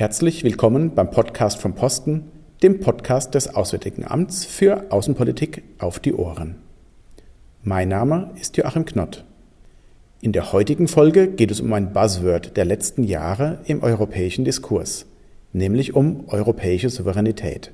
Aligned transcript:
Herzlich 0.00 0.44
willkommen 0.44 0.94
beim 0.94 1.10
Podcast 1.10 1.60
vom 1.60 1.74
Posten, 1.74 2.30
dem 2.62 2.80
Podcast 2.80 3.34
des 3.34 3.54
Auswärtigen 3.54 4.06
Amts 4.06 4.46
für 4.46 4.90
Außenpolitik 4.90 5.62
auf 5.78 5.98
die 5.98 6.14
Ohren. 6.14 6.54
Mein 7.64 7.90
Name 7.90 8.30
ist 8.40 8.56
Joachim 8.56 8.86
Knott. 8.86 9.26
In 10.22 10.32
der 10.32 10.54
heutigen 10.54 10.88
Folge 10.88 11.28
geht 11.28 11.50
es 11.50 11.60
um 11.60 11.70
ein 11.74 11.92
Buzzword 11.92 12.56
der 12.56 12.64
letzten 12.64 13.04
Jahre 13.04 13.58
im 13.66 13.82
europäischen 13.82 14.46
Diskurs, 14.46 15.04
nämlich 15.52 15.94
um 15.94 16.24
europäische 16.28 16.88
Souveränität. 16.88 17.70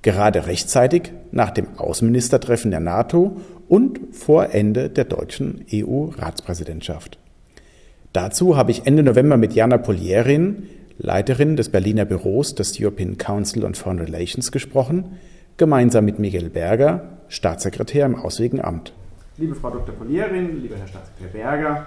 Gerade 0.00 0.46
rechtzeitig 0.46 1.12
nach 1.32 1.50
dem 1.50 1.76
Außenministertreffen 1.76 2.70
der 2.70 2.80
NATO 2.80 3.36
und 3.68 4.00
vor 4.12 4.54
Ende 4.54 4.88
der 4.88 5.04
deutschen 5.04 5.66
EU-Ratspräsidentschaft. 5.70 7.18
Dazu 8.14 8.56
habe 8.56 8.70
ich 8.70 8.86
Ende 8.86 9.02
November 9.02 9.36
mit 9.36 9.52
Jana 9.52 9.76
Polierin, 9.76 10.68
Leiterin 10.98 11.56
des 11.56 11.70
Berliner 11.70 12.04
Büros 12.04 12.54
des 12.54 12.78
European 12.80 13.16
Council 13.16 13.64
on 13.64 13.74
Foreign 13.74 13.98
Relations, 13.98 14.52
gesprochen, 14.52 15.18
gemeinsam 15.56 16.04
mit 16.04 16.18
Miguel 16.18 16.50
Berger, 16.50 17.18
Staatssekretär 17.28 18.06
im 18.06 18.14
Auswärtigen 18.14 18.62
Amt. 18.62 18.92
Liebe 19.38 19.54
Frau 19.54 19.70
Dr. 19.70 19.94
Polierin, 19.94 20.60
lieber 20.60 20.76
Herr 20.76 20.86
Staatssekretär 20.86 21.32
Berger, 21.32 21.86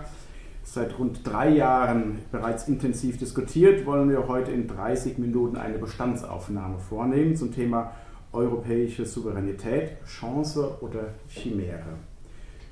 seit 0.64 0.98
rund 0.98 1.20
drei 1.24 1.50
Jahren 1.50 2.20
bereits 2.32 2.68
intensiv 2.68 3.18
diskutiert, 3.18 3.86
wollen 3.86 4.10
wir 4.10 4.28
heute 4.28 4.52
in 4.52 4.68
30 4.68 5.20
Minuten 5.20 5.56
eine 5.56 5.78
Bestandsaufnahme 5.78 6.80
vornehmen 6.80 7.36
zum 7.36 7.54
Thema 7.54 7.92
europäische 8.34 9.06
Souveränität, 9.06 9.92
Chance 10.06 10.78
oder 10.82 11.14
Chimäre. 11.30 11.98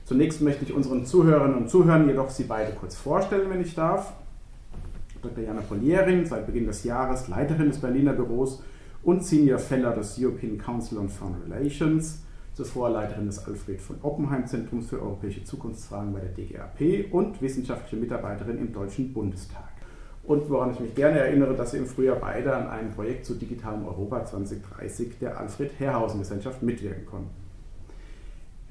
Zunächst 0.05 0.41
möchte 0.41 0.66
ich 0.66 0.74
unseren 0.74 1.05
Zuhörerinnen 1.05 1.55
und 1.55 1.70
Zuhörern 1.70 2.08
jedoch 2.08 2.29
Sie 2.29 2.44
beide 2.44 2.74
kurz 2.74 2.96
vorstellen, 2.96 3.50
wenn 3.50 3.62
ich 3.62 3.76
darf. 3.76 4.13
Dr. 5.24 5.43
Jana 5.46 5.62
Polierin, 5.62 6.26
seit 6.26 6.46
Beginn 6.46 6.68
des 6.68 6.84
Jahres 6.84 7.29
Leiterin 7.29 7.70
des 7.70 7.79
Berliner 7.79 8.12
Büros 8.12 8.62
und 9.04 9.24
Senior 9.24 9.57
Fellow 9.57 9.93
des 9.93 10.20
European 10.20 10.57
Council 10.57 10.98
on 10.98 11.07
Foreign 11.07 11.41
Relations, 11.48 12.24
zuvor 12.54 12.90
Leiterin 12.90 13.26
des 13.27 13.40
Alfred 13.48 13.82
von 13.82 13.96
Oppenheim 14.01 14.46
Zentrums 14.46 14.90
für 14.90 15.01
europäische 15.01 15.44
Zukunftsfragen 15.46 16.13
bei 16.13 16.20
der 16.20 16.29
DGAP 16.29 17.13
und 17.13 17.41
wissenschaftliche 17.41 17.96
Mitarbeiterin 17.96 18.57
im 18.57 18.74
Deutschen 18.74 19.13
Bundestag. 19.13 19.63
Und 20.26 20.49
woran 20.49 20.71
ich 20.71 20.79
mich 20.79 20.96
gerne 20.96 21.20
erinnere, 21.20 21.54
dass 21.54 21.71
Sie 21.71 21.77
im 21.77 21.85
Frühjahr 21.85 22.18
beide 22.18 22.55
an 22.55 22.68
einem 22.68 22.91
Projekt 22.91 23.26
zu 23.26 23.35
digitalem 23.35 23.85
Europa 23.85 24.26
2030 24.26 25.20
der 25.20 25.38
Alfred 25.40 25.71
Herrhausen 25.79 26.20
Gesellschaft 26.20 26.63
mitwirken 26.63 27.05
konnten. 27.05 27.43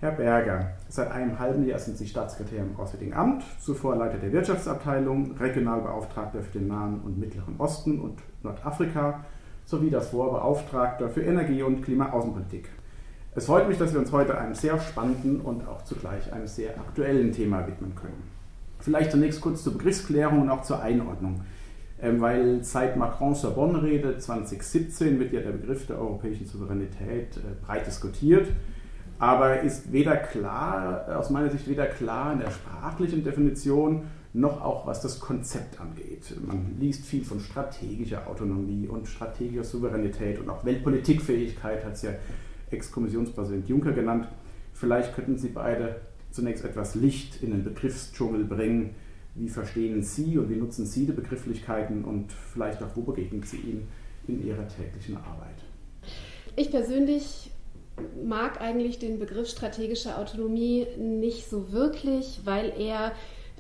Herr 0.03 0.11
Berger, 0.11 0.73
seit 0.89 1.13
einem 1.13 1.39
halben 1.39 1.65
Jahr 1.65 1.79
sind 1.79 1.97
Sie 1.97 2.09
Staatssekretär 2.09 2.59
im 2.59 2.75
Auswärtigen 2.77 3.15
Amt, 3.15 3.45
zuvor 3.61 3.95
Leiter 3.95 4.19
der 4.19 4.33
Wirtschaftsabteilung, 4.33 5.37
Regionalbeauftragter 5.37 6.43
für 6.43 6.59
den 6.59 6.67
Nahen 6.67 7.03
und 7.03 7.21
Mittleren 7.21 7.55
Osten 7.59 8.01
und 8.01 8.19
Nordafrika 8.43 9.25
sowie 9.65 9.91
davor 9.91 10.33
Beauftragter 10.33 11.09
für 11.09 11.23
Energie- 11.23 11.63
und 11.63 11.83
Klimaaußenpolitik. 11.83 12.69
Es 13.37 13.47
freut 13.47 13.69
mich, 13.69 13.79
dass 13.79 13.93
wir 13.93 14.01
uns 14.01 14.11
heute 14.11 14.37
einem 14.37 14.57
sehr 14.57 14.81
spannenden 14.81 15.41
und 15.41 15.69
auch 15.69 15.85
zugleich 15.85 16.33
einem 16.33 16.49
sehr 16.49 16.71
aktuellen 16.71 17.31
Thema 17.31 17.65
widmen 17.69 17.95
können. 17.95 18.25
Vielleicht 18.81 19.13
zunächst 19.13 19.41
kurz 19.41 19.63
zur 19.63 19.75
Begriffsklärung 19.75 20.43
und 20.43 20.51
auch 20.51 20.63
zur 20.63 20.83
Einordnung. 20.83 21.43
Ähm, 22.01 22.21
weil 22.21 22.65
seit 22.65 22.97
Macrons 22.97 23.43
Sorbonne-Rede 23.43 24.19
2017 24.19 25.21
wird 25.21 25.33
ja 25.33 25.43
der 25.43 25.53
Begriff 25.53 25.87
der 25.87 26.01
europäischen 26.01 26.45
Souveränität 26.45 27.37
äh, 27.37 27.65
breit 27.65 27.87
diskutiert 27.87 28.49
aber 29.23 29.61
ist 29.61 29.93
weder 29.93 30.17
klar, 30.17 31.17
aus 31.17 31.31
meiner 31.31 31.49
Sicht 31.49 31.69
weder 31.69 31.87
klar 31.87 32.33
in 32.33 32.41
der 32.41 32.51
sprachlichen 32.51 33.23
Definition, 33.23 34.03
noch 34.33 34.61
auch 34.61 34.85
was 34.85 35.01
das 35.01 35.21
Konzept 35.21 35.81
angeht. 35.81 36.35
Man 36.45 36.75
liest 36.81 37.05
viel 37.07 37.25
von 37.25 37.39
strategischer 37.39 38.27
Autonomie 38.27 38.89
und 38.89 39.07
strategischer 39.07 39.63
Souveränität 39.63 40.41
und 40.41 40.49
auch 40.51 40.65
Weltpolitikfähigkeit, 40.65 41.85
hat 41.85 41.93
es 41.93 42.03
ja 42.03 42.11
Ex-Kommissionspräsident 42.73 43.69
Juncker 43.69 43.93
genannt. 43.93 44.27
Vielleicht 44.73 45.15
könnten 45.15 45.39
Sie 45.39 45.51
beide 45.51 46.01
zunächst 46.33 46.65
etwas 46.65 46.97
Licht 46.97 47.45
in 47.45 47.53
den 47.53 47.63
Begriffsdschungel 47.63 48.43
bringen. 48.43 48.97
Wie 49.37 49.49
verstehen 49.49 50.03
Sie 50.03 50.37
und 50.37 50.51
wie 50.51 50.57
nutzen 50.57 50.85
Sie 50.85 51.07
die 51.07 51.13
Begrifflichkeiten 51.13 52.03
und 52.03 52.33
vielleicht 52.33 52.83
auch, 52.83 52.91
wo 52.97 53.03
begegnen 53.03 53.45
Sie 53.45 53.59
ihnen 53.59 53.87
in 54.27 54.45
Ihrer 54.45 54.67
täglichen 54.67 55.17
Arbeit? 55.19 55.63
Ich 56.57 56.73
persönlich 56.73 57.53
mag 58.25 58.61
eigentlich 58.61 58.99
den 58.99 59.19
Begriff 59.19 59.49
strategische 59.49 60.17
Autonomie 60.17 60.87
nicht 60.99 61.49
so 61.49 61.73
wirklich, 61.73 62.41
weil 62.45 62.73
er 62.79 63.13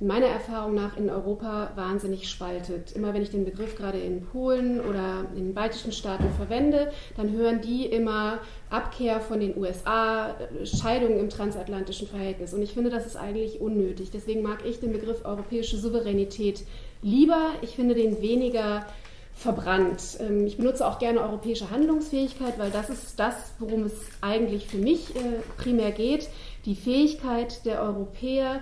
meiner 0.03 0.27
Erfahrung 0.27 0.75
nach 0.75 0.97
in 0.97 1.11
Europa 1.11 1.71
wahnsinnig 1.77 2.29
spaltet. 2.29 2.93
Immer 2.93 3.15
wenn 3.15 3.23
ich 3.23 3.31
den 3.31 3.45
Begriff 3.45 3.77
gerade 3.77 3.99
in 3.99 4.25
Polen 4.25 4.81
oder 4.81 5.27
in 5.37 5.45
den 5.45 5.55
baltischen 5.55 5.93
Staaten 5.93 6.29
verwende, 6.37 6.91
dann 7.17 7.33
hören 7.33 7.61
die 7.61 7.87
immer 7.87 8.39
Abkehr 8.69 9.21
von 9.21 9.41
den 9.41 9.57
USA, 9.57 10.35
Scheidung 10.65 11.19
im 11.19 11.29
transatlantischen 11.29 12.09
Verhältnis. 12.09 12.53
Und 12.53 12.63
ich 12.63 12.73
finde, 12.73 12.91
das 12.91 13.07
ist 13.07 13.17
eigentlich 13.17 13.61
unnötig. 13.61 14.11
Deswegen 14.11 14.43
mag 14.43 14.65
ich 14.67 14.81
den 14.81 14.93
Begriff 14.93 15.25
europäische 15.25 15.77
Souveränität 15.77 16.65
lieber. 17.03 17.51
Ich 17.63 17.77
finde 17.77 17.95
den 17.95 18.21
weniger 18.21 18.87
verbrannt. 19.35 20.19
Ähm, 20.21 20.47
ich 20.47 20.57
benutze 20.57 20.87
auch 20.87 20.99
gerne 20.99 21.21
europäische 21.21 21.71
Handlungsfähigkeit, 21.71 22.59
weil 22.59 22.71
das 22.71 22.91
ist 22.91 23.19
das, 23.19 23.35
worum 23.59 23.85
es 23.85 23.95
eigentlich 24.21 24.67
für 24.67 24.79
mich 24.79 25.15
äh, 25.17 25.41
primär 25.57 25.93
geht. 25.93 26.29
Die 26.65 26.75
Fähigkeit 26.75 27.65
der 27.65 27.83
Europäer, 27.83 28.61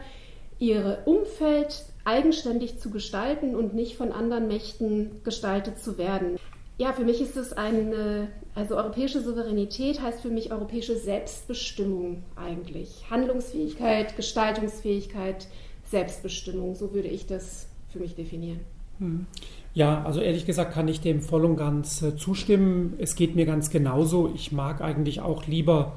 ihr 0.59 1.03
Umfeld 1.05 1.85
eigenständig 2.05 2.79
zu 2.79 2.91
gestalten 2.91 3.55
und 3.55 3.75
nicht 3.75 3.97
von 3.97 4.13
anderen 4.13 4.49
Mächten 4.49 5.23
gestaltet 5.23 5.79
zu 5.79 5.99
werden. 5.99 6.39
Ja, 6.79 6.95
für 6.95 7.05
mich 7.05 7.21
ist 7.21 7.37
es 7.37 7.53
eine, 7.53 8.29
also 8.55 8.77
europäische 8.77 9.21
Souveränität 9.21 10.01
heißt 10.01 10.23
für 10.23 10.31
mich 10.31 10.51
europäische 10.51 10.97
Selbstbestimmung 10.97 12.23
eigentlich. 12.37 13.05
Handlungsfähigkeit, 13.11 14.17
Gestaltungsfähigkeit, 14.17 15.47
Selbstbestimmung, 15.91 16.75
so 16.75 16.95
würde 16.95 17.09
ich 17.09 17.27
das 17.27 17.67
für 17.93 17.99
mich 17.99 18.15
definieren. 18.15 18.61
Hm. 18.99 19.27
Ja, 19.73 20.03
also 20.05 20.21
ehrlich 20.21 20.47
gesagt 20.47 20.75
kann 20.75 20.89
ich 20.89 21.01
dem 21.01 21.21
voll 21.21 21.45
und 21.45 21.57
ganz 21.57 22.03
äh, 22.03 22.17
zustimmen. 22.17 22.95
Es 22.99 23.15
geht 23.15 23.37
mir 23.37 23.47
ganz 23.47 23.71
genauso. 23.71 24.33
Ich 24.35 24.51
mag 24.51 24.81
eigentlich 24.81 25.21
auch 25.21 25.47
lieber 25.47 25.97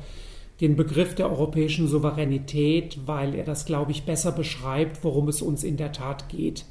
den 0.61 0.75
Begriff 0.75 1.15
der 1.15 1.29
europäischen 1.29 1.87
Souveränität, 1.87 2.99
weil 3.05 3.33
er 3.33 3.43
das, 3.43 3.65
glaube 3.65 3.91
ich, 3.91 4.03
besser 4.03 4.31
beschreibt, 4.31 5.03
worum 5.03 5.27
es 5.27 5.41
uns 5.41 5.63
in 5.63 5.77
der 5.77 5.91
Tat 5.91 6.29
geht. 6.29 6.65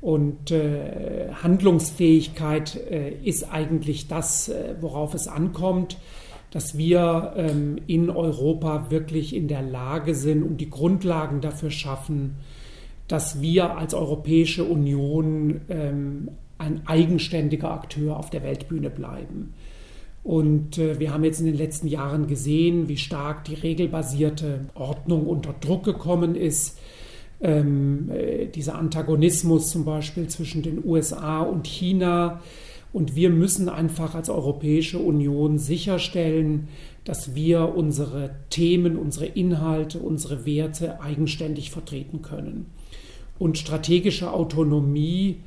Und 0.00 0.50
äh, 0.50 1.30
Handlungsfähigkeit 1.42 2.76
äh, 2.90 3.12
ist 3.22 3.50
eigentlich 3.50 4.08
das, 4.08 4.48
äh, 4.48 4.74
worauf 4.80 5.14
es 5.14 5.28
ankommt, 5.28 5.96
dass 6.50 6.76
wir 6.76 7.32
ähm, 7.36 7.78
in 7.86 8.10
Europa 8.10 8.90
wirklich 8.90 9.34
in 9.34 9.48
der 9.48 9.62
Lage 9.62 10.14
sind 10.14 10.42
und 10.42 10.58
die 10.58 10.68
Grundlagen 10.68 11.40
dafür 11.40 11.70
schaffen, 11.70 12.36
dass 13.08 13.40
wir 13.40 13.76
als 13.76 13.94
Europäische 13.94 14.64
Union 14.64 15.60
ähm, 15.68 16.30
ein 16.58 16.86
eigenständiger 16.86 17.70
Akteur 17.72 18.16
auf 18.16 18.30
der 18.30 18.42
Weltbühne 18.42 18.90
bleiben. 18.90 19.54
Und 20.22 20.78
äh, 20.78 20.98
wir 20.98 21.12
haben 21.12 21.24
jetzt 21.24 21.40
in 21.40 21.46
den 21.46 21.56
letzten 21.56 21.86
Jahren 21.86 22.26
gesehen, 22.26 22.88
wie 22.88 22.96
stark 22.96 23.44
die 23.44 23.54
regelbasierte 23.54 24.60
Ordnung 24.74 25.26
unter 25.26 25.54
Druck 25.60 25.84
gekommen 25.84 26.34
ist. 26.34 26.78
Ähm, 27.42 28.10
äh, 28.10 28.46
dieser 28.46 28.76
Antagonismus 28.76 29.70
zum 29.70 29.84
Beispiel 29.84 30.28
zwischen 30.28 30.62
den 30.62 30.82
USA 30.82 31.42
und 31.42 31.66
China. 31.66 32.40
Und 32.94 33.16
wir 33.16 33.28
müssen 33.28 33.68
einfach 33.68 34.14
als 34.14 34.30
Europäische 34.30 34.98
Union 34.98 35.58
sicherstellen, 35.58 36.68
dass 37.04 37.34
wir 37.34 37.74
unsere 37.74 38.30
Themen, 38.48 38.96
unsere 38.96 39.26
Inhalte, 39.26 39.98
unsere 39.98 40.46
Werte 40.46 41.02
eigenständig 41.02 41.70
vertreten 41.70 42.22
können 42.22 42.66
und 43.38 43.58
strategische 43.58 44.32
Autonomie, 44.32 45.40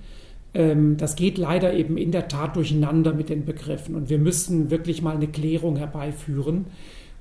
ähm, 0.54 0.98
das 0.98 1.16
geht 1.16 1.38
leider 1.38 1.74
eben 1.74 1.98
in 1.98 2.12
der 2.12 2.28
Tat 2.28 2.56
durcheinander 2.56 3.14
mit 3.14 3.30
den 3.30 3.46
Begriffen. 3.46 3.96
Und 3.96 4.10
wir 4.10 4.18
müssen 4.18 4.70
wirklich 4.70 5.02
mal 5.02 5.16
eine 5.16 5.28
Klärung 5.28 5.78
herbeiführen. 5.78 6.66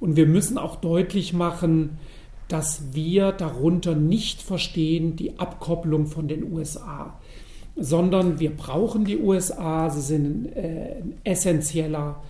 Und 0.00 0.16
wir 0.16 0.26
müssen 0.26 0.58
auch 0.58 0.76
deutlich 0.76 1.32
machen, 1.32 1.98
dass 2.48 2.94
wir 2.94 3.32
darunter 3.32 3.94
nicht 3.94 4.40
verstehen 4.40 5.16
die 5.16 5.38
Abkopplung 5.38 6.06
von 6.06 6.28
den 6.28 6.52
USA, 6.52 7.18
sondern 7.74 8.38
wir 8.38 8.54
brauchen 8.54 9.04
die 9.04 9.18
USA. 9.18 9.90
Sie 9.90 10.00
sind 10.00 10.46
äh, 10.56 10.96
ein 11.02 11.14
essentieller 11.24 12.22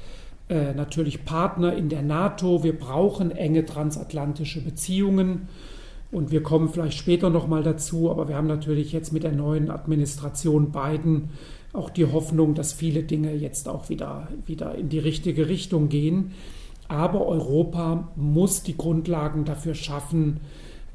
äh, 0.48 0.72
natürlich 0.74 1.24
Partner 1.24 1.74
in 1.74 1.88
der 1.88 2.02
NATO. 2.02 2.62
Wir 2.62 2.78
brauchen 2.78 3.30
enge 3.30 3.64
transatlantische 3.64 4.62
Beziehungen. 4.62 5.48
Und 6.12 6.30
wir 6.30 6.42
kommen 6.42 6.68
vielleicht 6.68 6.98
später 6.98 7.30
nochmal 7.30 7.62
dazu, 7.62 8.10
aber 8.10 8.28
wir 8.28 8.36
haben 8.36 8.46
natürlich 8.46 8.92
jetzt 8.92 9.12
mit 9.12 9.24
der 9.24 9.32
neuen 9.32 9.70
Administration 9.70 10.70
Biden 10.70 11.30
auch 11.72 11.90
die 11.90 12.06
Hoffnung, 12.06 12.54
dass 12.54 12.72
viele 12.72 13.02
Dinge 13.02 13.34
jetzt 13.34 13.68
auch 13.68 13.88
wieder, 13.88 14.28
wieder 14.46 14.74
in 14.76 14.88
die 14.88 14.98
richtige 14.98 15.48
Richtung 15.48 15.88
gehen. 15.88 16.32
Aber 16.88 17.26
Europa 17.26 18.12
muss 18.16 18.62
die 18.62 18.76
Grundlagen 18.76 19.44
dafür 19.44 19.74
schaffen, 19.74 20.40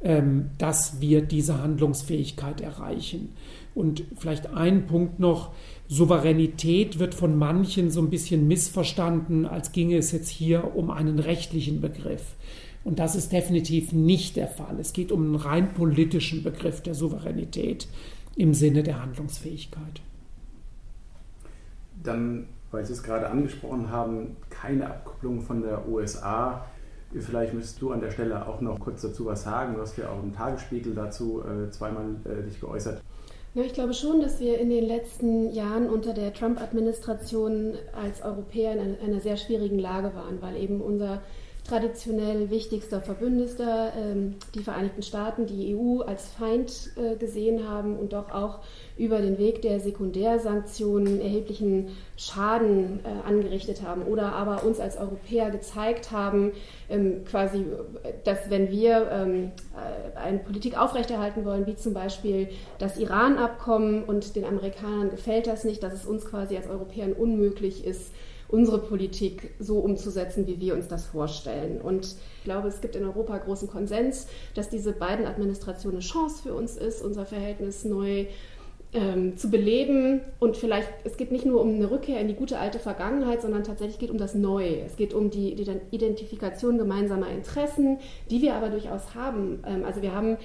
ähm, 0.02 0.50
dass 0.58 1.00
wir 1.00 1.22
diese 1.22 1.62
Handlungsfähigkeit 1.62 2.60
erreichen. 2.60 3.30
Und 3.74 4.04
vielleicht 4.18 4.48
ein 4.48 4.86
Punkt 4.86 5.20
noch, 5.20 5.52
Souveränität 5.88 6.98
wird 6.98 7.14
von 7.14 7.36
manchen 7.36 7.90
so 7.90 8.00
ein 8.00 8.10
bisschen 8.10 8.48
missverstanden, 8.48 9.46
als 9.46 9.72
ginge 9.72 9.96
es 9.96 10.10
jetzt 10.10 10.28
hier 10.28 10.74
um 10.74 10.90
einen 10.90 11.18
rechtlichen 11.18 11.80
Begriff. 11.80 12.34
Und 12.84 12.98
das 12.98 13.14
ist 13.14 13.32
definitiv 13.32 13.92
nicht 13.92 14.36
der 14.36 14.48
Fall. 14.48 14.78
Es 14.80 14.92
geht 14.92 15.12
um 15.12 15.22
einen 15.22 15.36
rein 15.36 15.72
politischen 15.74 16.42
Begriff 16.42 16.80
der 16.82 16.94
Souveränität 16.94 17.86
im 18.36 18.54
Sinne 18.54 18.82
der 18.82 19.00
Handlungsfähigkeit. 19.00 20.00
Dann, 22.02 22.46
weil 22.70 22.84
Sie 22.84 22.92
es 22.92 23.02
gerade 23.02 23.28
angesprochen 23.28 23.90
haben, 23.90 24.36
keine 24.50 24.86
Abkupplung 24.88 25.40
von 25.40 25.62
der 25.62 25.88
USA. 25.88 26.64
Vielleicht 27.12 27.52
müsstest 27.54 27.80
du 27.82 27.92
an 27.92 28.00
der 28.00 28.10
Stelle 28.10 28.46
auch 28.46 28.60
noch 28.60 28.80
kurz 28.80 29.02
dazu 29.02 29.26
was 29.26 29.44
sagen. 29.44 29.74
Du 29.74 29.82
hast 29.82 29.96
ja 29.98 30.08
auch 30.08 30.22
im 30.22 30.34
Tagesspiegel 30.34 30.94
dazu 30.94 31.42
äh, 31.42 31.70
zweimal 31.70 32.16
äh, 32.24 32.42
dich 32.42 32.58
geäußert. 32.60 33.02
Ja, 33.54 33.62
ich 33.62 33.74
glaube 33.74 33.92
schon, 33.92 34.22
dass 34.22 34.40
wir 34.40 34.58
in 34.58 34.70
den 34.70 34.84
letzten 34.84 35.52
Jahren 35.52 35.90
unter 35.90 36.14
der 36.14 36.32
Trump-Administration 36.32 37.74
als 37.92 38.22
Europäer 38.22 38.72
in 38.72 38.96
einer 38.98 39.20
sehr 39.20 39.36
schwierigen 39.36 39.78
Lage 39.78 40.14
waren, 40.14 40.40
weil 40.40 40.56
eben 40.56 40.80
unser 40.80 41.20
traditionell 41.64 42.50
wichtigster 42.50 43.00
Verbündeter, 43.00 43.92
ähm, 43.96 44.34
die 44.54 44.62
Vereinigten 44.62 45.02
Staaten, 45.02 45.46
die 45.46 45.74
EU 45.76 46.00
als 46.00 46.28
Feind 46.28 46.90
äh, 46.96 47.16
gesehen 47.16 47.68
haben 47.68 47.96
und 47.96 48.12
doch 48.12 48.30
auch 48.32 48.58
über 48.98 49.20
den 49.20 49.38
Weg 49.38 49.62
der 49.62 49.80
Sekundärsanktionen 49.80 51.20
erheblichen 51.20 51.90
Schaden 52.16 53.00
äh, 53.04 53.28
angerichtet 53.28 53.82
haben 53.82 54.02
oder 54.02 54.32
aber 54.32 54.64
uns 54.64 54.80
als 54.80 54.96
Europäer 54.96 55.50
gezeigt 55.50 56.10
haben, 56.10 56.52
ähm, 56.90 57.24
quasi, 57.24 57.64
dass 58.24 58.50
wenn 58.50 58.70
wir 58.70 59.08
ähm, 59.10 59.52
äh, 59.74 60.18
eine 60.18 60.38
Politik 60.38 60.78
aufrechterhalten 60.78 61.44
wollen, 61.44 61.66
wie 61.66 61.76
zum 61.76 61.94
Beispiel 61.94 62.48
das 62.78 62.98
Iran-Abkommen 62.98 64.04
und 64.04 64.34
den 64.34 64.44
Amerikanern 64.44 65.10
gefällt 65.10 65.46
das 65.46 65.64
nicht, 65.64 65.82
dass 65.82 65.94
es 65.94 66.06
uns 66.06 66.24
quasi 66.24 66.56
als 66.56 66.68
Europäern 66.68 67.12
unmöglich 67.12 67.84
ist, 67.84 68.12
unsere 68.52 68.78
Politik 68.78 69.54
so 69.58 69.78
umzusetzen, 69.78 70.46
wie 70.46 70.60
wir 70.60 70.74
uns 70.74 70.86
das 70.86 71.06
vorstellen. 71.06 71.80
Und 71.80 72.04
ich 72.38 72.44
glaube, 72.44 72.68
es 72.68 72.82
gibt 72.82 72.94
in 72.94 73.04
Europa 73.04 73.38
großen 73.38 73.68
Konsens, 73.68 74.26
dass 74.54 74.68
diese 74.68 74.92
beiden 74.92 75.26
Administrationen 75.26 75.96
eine 75.96 76.06
Chance 76.06 76.42
für 76.42 76.54
uns 76.54 76.76
ist, 76.76 77.02
unser 77.02 77.24
Verhältnis 77.24 77.84
neu 77.84 78.26
ähm, 78.92 79.38
zu 79.38 79.50
beleben. 79.50 80.20
Und 80.38 80.58
vielleicht, 80.58 80.88
es 81.04 81.16
geht 81.16 81.32
nicht 81.32 81.46
nur 81.46 81.62
um 81.62 81.74
eine 81.74 81.90
Rückkehr 81.90 82.20
in 82.20 82.28
die 82.28 82.34
gute 82.34 82.58
alte 82.58 82.78
Vergangenheit, 82.78 83.40
sondern 83.40 83.64
tatsächlich 83.64 83.98
geht 83.98 84.10
um 84.10 84.18
das 84.18 84.34
Neue. 84.34 84.82
Es 84.84 84.96
geht 84.96 85.14
um 85.14 85.30
die, 85.30 85.54
die 85.54 85.66
Identifikation 85.90 86.76
gemeinsamer 86.76 87.30
Interessen, 87.30 87.98
die 88.30 88.42
wir 88.42 88.54
aber 88.54 88.68
durchaus 88.68 89.14
haben. 89.14 89.62
Ähm, 89.66 89.84
also 89.86 90.02
wir 90.02 90.14
haben 90.14 90.36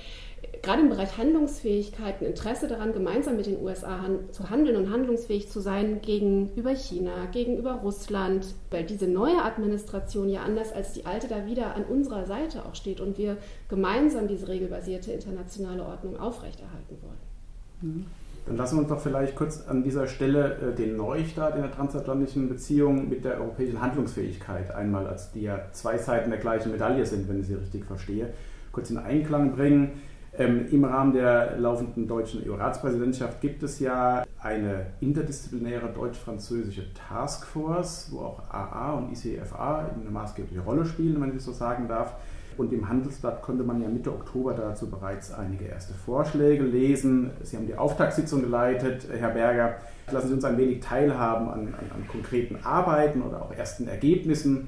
gerade 0.67 0.81
im 0.81 0.89
Bereich 0.89 1.17
Handlungsfähigkeit 1.17 2.19
ein 2.19 2.25
Interesse 2.25 2.67
daran, 2.67 2.91
gemeinsam 2.91 3.37
mit 3.37 3.45
den 3.45 3.61
USA 3.63 4.01
zu 4.31 4.49
handeln 4.49 4.75
und 4.75 4.91
handlungsfähig 4.91 5.49
zu 5.49 5.61
sein 5.61 6.01
gegenüber 6.01 6.75
China, 6.75 7.25
gegenüber 7.31 7.79
Russland, 7.83 8.53
weil 8.69 8.83
diese 8.83 9.07
neue 9.07 9.41
Administration 9.41 10.27
ja 10.27 10.41
anders 10.41 10.73
als 10.73 10.91
die 10.91 11.05
alte 11.05 11.29
da 11.29 11.45
wieder 11.45 11.73
an 11.73 11.85
unserer 11.85 12.25
Seite 12.25 12.65
auch 12.65 12.75
steht 12.75 12.99
und 12.99 13.17
wir 13.17 13.37
gemeinsam 13.69 14.27
diese 14.27 14.49
regelbasierte 14.49 15.13
internationale 15.13 15.85
Ordnung 15.85 16.19
aufrechterhalten 16.19 16.97
wollen. 17.01 17.93
Mhm. 17.95 18.05
Dann 18.45 18.57
lassen 18.57 18.75
wir 18.75 18.81
uns 18.81 18.89
doch 18.89 18.99
vielleicht 18.99 19.37
kurz 19.37 19.67
an 19.69 19.83
dieser 19.83 20.07
Stelle 20.07 20.57
äh, 20.57 20.75
den 20.75 20.97
Neustart 20.97 21.55
in 21.55 21.61
der 21.61 21.71
transatlantischen 21.71 22.49
Beziehung 22.49 23.07
mit 23.07 23.23
der 23.23 23.39
europäischen 23.39 23.81
Handlungsfähigkeit 23.81 24.75
einmal, 24.75 25.07
als 25.07 25.31
die 25.31 25.43
ja 25.43 25.61
zwei 25.71 25.97
Seiten 25.97 26.29
der 26.29 26.39
gleichen 26.39 26.73
Medaille 26.73 27.05
sind, 27.05 27.29
wenn 27.29 27.39
ich 27.39 27.47
sie 27.47 27.53
richtig 27.53 27.85
verstehe, 27.85 28.33
kurz 28.73 28.89
in 28.89 28.97
Einklang 28.97 29.55
bringen. 29.55 30.01
Ähm, 30.39 30.67
Im 30.71 30.83
Rahmen 30.83 31.13
der 31.13 31.57
laufenden 31.57 32.07
deutschen 32.07 32.47
EU-Ratspräsidentschaft 32.47 33.41
gibt 33.41 33.63
es 33.63 33.79
ja 33.79 34.23
eine 34.39 34.85
interdisziplinäre 34.99 35.89
deutsch-französische 35.89 36.93
Taskforce, 36.93 38.09
wo 38.11 38.19
auch 38.19 38.43
AA 38.51 38.93
und 38.93 39.11
ICFA 39.11 39.89
eine 39.99 40.11
maßgebliche 40.11 40.61
Rolle 40.61 40.85
spielen, 40.85 41.19
wenn 41.19 41.35
ich 41.35 41.41
so 41.41 41.51
sagen 41.51 41.87
darf. 41.87 42.13
Und 42.55 42.71
im 42.71 42.87
Handelsblatt 42.87 43.41
konnte 43.41 43.63
man 43.63 43.81
ja 43.81 43.89
Mitte 43.89 44.11
Oktober 44.11 44.53
dazu 44.53 44.89
bereits 44.89 45.31
einige 45.33 45.65
erste 45.65 45.93
Vorschläge 45.93 46.63
lesen. 46.63 47.31
Sie 47.41 47.57
haben 47.57 47.67
die 47.67 47.75
Auftaktssitzung 47.75 48.41
geleitet, 48.41 49.07
Herr 49.11 49.29
Berger. 49.29 49.77
Lassen 50.11 50.27
Sie 50.27 50.33
uns 50.35 50.43
ein 50.43 50.57
wenig 50.57 50.81
teilhaben 50.81 51.49
an, 51.49 51.59
an, 51.67 51.91
an 51.95 52.07
konkreten 52.07 52.57
Arbeiten 52.63 53.21
oder 53.21 53.41
auch 53.41 53.53
ersten 53.53 53.87
Ergebnissen 53.87 54.67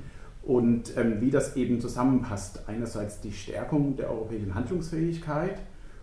und 0.49 0.97
ähm, 0.97 1.21
wie 1.21 1.29
das 1.29 1.55
eben 1.55 1.79
zusammenpasst. 1.79 2.63
Einerseits 2.65 3.21
die 3.21 3.31
Stärkung 3.31 3.95
der 3.95 4.09
europäischen 4.09 4.55
Handlungsfähigkeit 4.55 5.59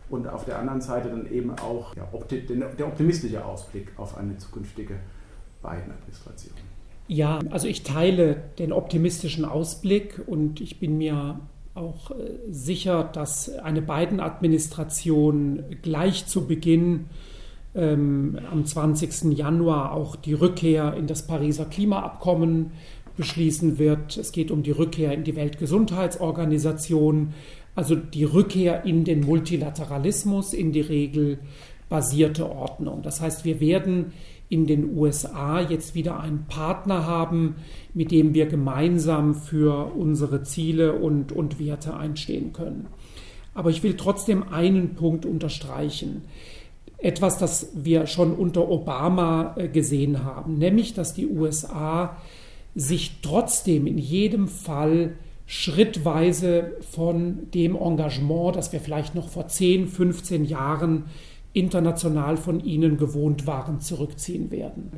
und 0.08 0.28
auf 0.28 0.44
der 0.44 0.60
anderen 0.60 0.80
Seite 0.80 1.08
dann 1.08 1.28
eben 1.32 1.50
auch 1.50 1.96
ja, 1.96 2.06
opti 2.12 2.46
der 2.46 2.86
optimistische 2.86 3.44
Ausblick 3.44 3.88
auf 3.96 4.16
eine 4.16 4.38
zukünftige 4.38 4.94
Biden-Administration. 5.62 6.54
Ja, 7.08 7.40
also 7.50 7.66
ich 7.66 7.82
teile 7.82 8.44
den 8.60 8.72
optimistischen 8.72 9.44
Ausblick 9.44 10.22
und 10.24 10.60
ich 10.60 10.78
bin 10.78 10.96
mir 10.96 11.40
auch 11.74 12.12
äh, 12.12 12.14
sicher, 12.48 13.02
dass 13.02 13.50
eine 13.58 13.82
Biden-Administration 13.82 15.64
gleich 15.82 16.26
zu 16.26 16.46
Beginn 16.46 17.06
ähm, 17.74 18.38
am 18.50 18.64
20. 18.64 19.36
Januar 19.36 19.90
auch 19.90 20.14
die 20.14 20.34
Rückkehr 20.34 20.94
in 20.94 21.08
das 21.08 21.26
Pariser 21.26 21.64
Klimaabkommen 21.64 22.70
beschließen 23.16 23.78
wird. 23.78 24.16
Es 24.16 24.32
geht 24.32 24.50
um 24.50 24.62
die 24.62 24.70
Rückkehr 24.70 25.12
in 25.12 25.24
die 25.24 25.36
Weltgesundheitsorganisation, 25.36 27.34
also 27.74 27.94
die 27.94 28.24
Rückkehr 28.24 28.84
in 28.84 29.04
den 29.04 29.20
Multilateralismus, 29.20 30.52
in 30.52 30.72
die 30.72 30.80
regelbasierte 30.80 32.50
Ordnung. 32.50 33.02
Das 33.02 33.20
heißt, 33.20 33.44
wir 33.44 33.60
werden 33.60 34.12
in 34.48 34.66
den 34.66 34.96
USA 34.96 35.60
jetzt 35.60 35.94
wieder 35.94 36.20
einen 36.20 36.46
Partner 36.46 37.06
haben, 37.06 37.56
mit 37.94 38.10
dem 38.12 38.32
wir 38.34 38.46
gemeinsam 38.46 39.34
für 39.34 39.92
unsere 39.96 40.42
Ziele 40.44 40.94
und, 40.94 41.32
und 41.32 41.58
Werte 41.58 41.96
einstehen 41.96 42.52
können. 42.52 42.86
Aber 43.54 43.70
ich 43.70 43.82
will 43.82 43.96
trotzdem 43.96 44.44
einen 44.44 44.94
Punkt 44.94 45.26
unterstreichen. 45.26 46.22
Etwas, 46.98 47.38
das 47.38 47.70
wir 47.74 48.06
schon 48.06 48.34
unter 48.34 48.68
Obama 48.68 49.54
äh, 49.56 49.68
gesehen 49.68 50.24
haben, 50.24 50.58
nämlich 50.58 50.94
dass 50.94 51.14
die 51.14 51.26
USA 51.26 52.16
sich 52.76 53.20
trotzdem 53.22 53.86
in 53.86 53.98
jedem 53.98 54.48
Fall 54.48 55.16
schrittweise 55.46 56.72
von 56.92 57.50
dem 57.54 57.74
Engagement, 57.74 58.54
das 58.54 58.72
wir 58.72 58.80
vielleicht 58.80 59.14
noch 59.14 59.28
vor 59.28 59.48
10, 59.48 59.88
15 59.88 60.44
Jahren 60.44 61.04
international 61.52 62.36
von 62.36 62.60
ihnen 62.60 62.98
gewohnt 62.98 63.46
waren, 63.46 63.80
zurückziehen 63.80 64.50
werden. 64.50 64.90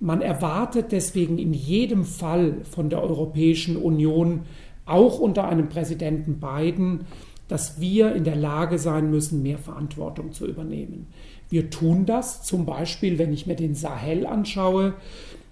Man 0.00 0.22
erwartet 0.22 0.92
deswegen 0.92 1.36
in 1.38 1.52
jedem 1.52 2.04
Fall 2.04 2.56
von 2.62 2.88
der 2.88 3.02
Europäischen 3.02 3.76
Union, 3.76 4.42
auch 4.86 5.20
unter 5.20 5.46
einem 5.46 5.68
Präsidenten 5.68 6.40
Biden, 6.40 7.00
dass 7.48 7.80
wir 7.80 8.14
in 8.14 8.24
der 8.24 8.36
Lage 8.36 8.78
sein 8.78 9.10
müssen, 9.10 9.42
mehr 9.42 9.58
Verantwortung 9.58 10.32
zu 10.32 10.46
übernehmen. 10.46 11.08
Wir 11.50 11.68
tun 11.68 12.06
das 12.06 12.44
zum 12.44 12.64
Beispiel, 12.64 13.18
wenn 13.18 13.32
ich 13.32 13.46
mir 13.46 13.56
den 13.56 13.74
Sahel 13.74 14.24
anschaue, 14.24 14.94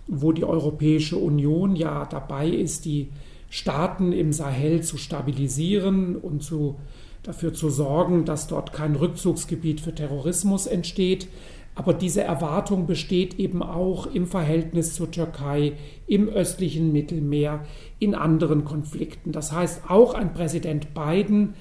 wo 0.08 0.32
die 0.32 0.44
Europäische 0.44 1.16
Union 1.16 1.76
ja 1.76 2.06
dabei 2.06 2.48
ist, 2.48 2.84
die 2.86 3.08
Staaten 3.50 4.12
im 4.12 4.32
Sahel 4.32 4.82
zu 4.82 4.96
stabilisieren 4.96 6.16
und 6.16 6.42
zu 6.42 6.76
dafür 7.22 7.52
zu 7.52 7.68
sorgen, 7.68 8.24
dass 8.24 8.46
dort 8.46 8.72
kein 8.72 8.94
Rückzugsgebiet 8.94 9.80
für 9.80 9.94
Terrorismus 9.94 10.66
entsteht. 10.66 11.28
Aber 11.74 11.94
diese 11.94 12.22
Erwartung 12.22 12.86
besteht 12.86 13.38
eben 13.38 13.62
auch 13.62 14.06
im 14.06 14.26
Verhältnis 14.26 14.94
zur 14.94 15.10
Türkei, 15.10 15.74
im 16.06 16.28
östlichen 16.28 16.92
Mittelmeer, 16.92 17.64
in 18.00 18.14
anderen 18.14 18.64
Konflikten. 18.64 19.30
Das 19.30 19.52
heißt, 19.52 19.88
auch 19.88 20.14
ein 20.14 20.32
Präsident 20.32 20.88
Biden 20.94 21.54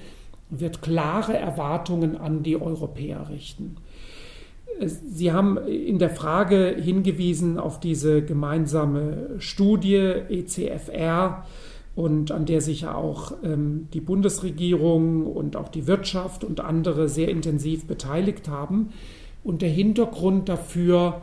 wird 0.50 0.82
klare 0.82 1.36
Erwartungen 1.36 2.16
an 2.16 2.42
die 2.42 2.60
Europäer 2.60 3.28
richten. 3.28 3.76
Sie 4.80 5.32
haben 5.32 5.58
in 5.66 5.98
der 5.98 6.10
Frage 6.10 6.76
hingewiesen 6.78 7.58
auf 7.58 7.80
diese 7.80 8.22
gemeinsame 8.22 9.36
Studie 9.38 9.96
ECFR, 9.96 11.44
und 11.98 12.30
an 12.30 12.46
der 12.46 12.60
sich 12.60 12.82
ja 12.82 12.94
auch 12.94 13.32
ähm, 13.42 13.88
die 13.92 14.00
Bundesregierung 14.00 15.26
und 15.26 15.56
auch 15.56 15.68
die 15.68 15.88
Wirtschaft 15.88 16.44
und 16.44 16.60
andere 16.60 17.08
sehr 17.08 17.28
intensiv 17.28 17.88
beteiligt 17.88 18.48
haben. 18.48 18.90
Und 19.42 19.62
der 19.62 19.68
Hintergrund 19.68 20.48
dafür 20.48 21.22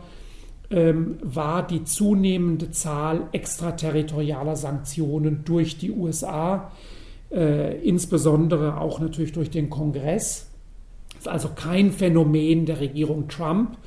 ähm, 0.70 1.16
war 1.22 1.66
die 1.66 1.86
zunehmende 1.86 2.72
Zahl 2.72 3.22
extraterritorialer 3.32 4.58
Sanktionen 4.58 5.44
durch 5.46 5.78
die 5.78 5.92
USA, 5.92 6.74
äh, 7.32 7.80
insbesondere 7.82 8.78
auch 8.78 9.00
natürlich 9.00 9.32
durch 9.32 9.50
den 9.50 9.70
Kongress. 9.70 10.50
Ist 11.26 11.32
also 11.32 11.50
kein 11.56 11.92
Phänomen 11.92 12.66
der 12.66 12.80
Regierung 12.80 13.28
Trump, 13.28 13.78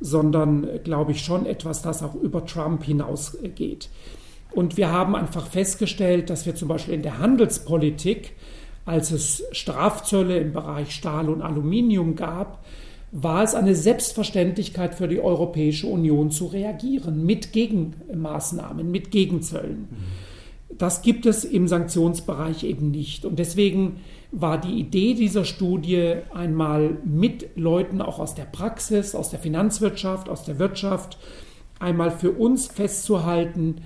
sondern, 0.00 0.66
glaube 0.84 1.12
ich, 1.12 1.20
schon 1.20 1.44
etwas, 1.44 1.82
das 1.82 2.02
auch 2.02 2.14
über 2.14 2.46
Trump 2.46 2.84
hinausgeht. 2.84 3.90
Und 4.52 4.76
wir 4.76 4.90
haben 4.90 5.14
einfach 5.14 5.46
festgestellt, 5.46 6.30
dass 6.30 6.46
wir 6.46 6.54
zum 6.54 6.68
Beispiel 6.68 6.94
in 6.94 7.02
der 7.02 7.18
Handelspolitik 7.18 8.32
als 8.88 9.10
es 9.10 9.44
Strafzölle 9.52 10.38
im 10.38 10.54
Bereich 10.54 10.92
Stahl 10.92 11.28
und 11.28 11.42
Aluminium 11.42 12.16
gab, 12.16 12.64
war 13.12 13.42
es 13.42 13.54
eine 13.54 13.74
Selbstverständlichkeit 13.74 14.94
für 14.94 15.08
die 15.08 15.20
Europäische 15.20 15.86
Union 15.86 16.30
zu 16.30 16.46
reagieren 16.46 17.26
mit 17.26 17.52
Gegenmaßnahmen, 17.52 18.90
mit 18.90 19.10
Gegenzöllen. 19.10 19.88
Das 20.70 21.02
gibt 21.02 21.26
es 21.26 21.44
im 21.44 21.68
Sanktionsbereich 21.68 22.64
eben 22.64 22.90
nicht. 22.90 23.26
Und 23.26 23.38
deswegen 23.38 24.00
war 24.30 24.58
die 24.58 24.78
Idee 24.78 25.14
dieser 25.14 25.44
Studie 25.44 26.16
einmal 26.34 26.98
mit 27.04 27.56
Leuten 27.56 28.02
auch 28.02 28.18
aus 28.18 28.34
der 28.34 28.44
Praxis, 28.44 29.14
aus 29.14 29.30
der 29.30 29.38
Finanzwirtschaft, 29.38 30.28
aus 30.28 30.44
der 30.44 30.58
Wirtschaft, 30.58 31.18
einmal 31.78 32.10
für 32.10 32.32
uns 32.32 32.66
festzuhalten, 32.66 33.76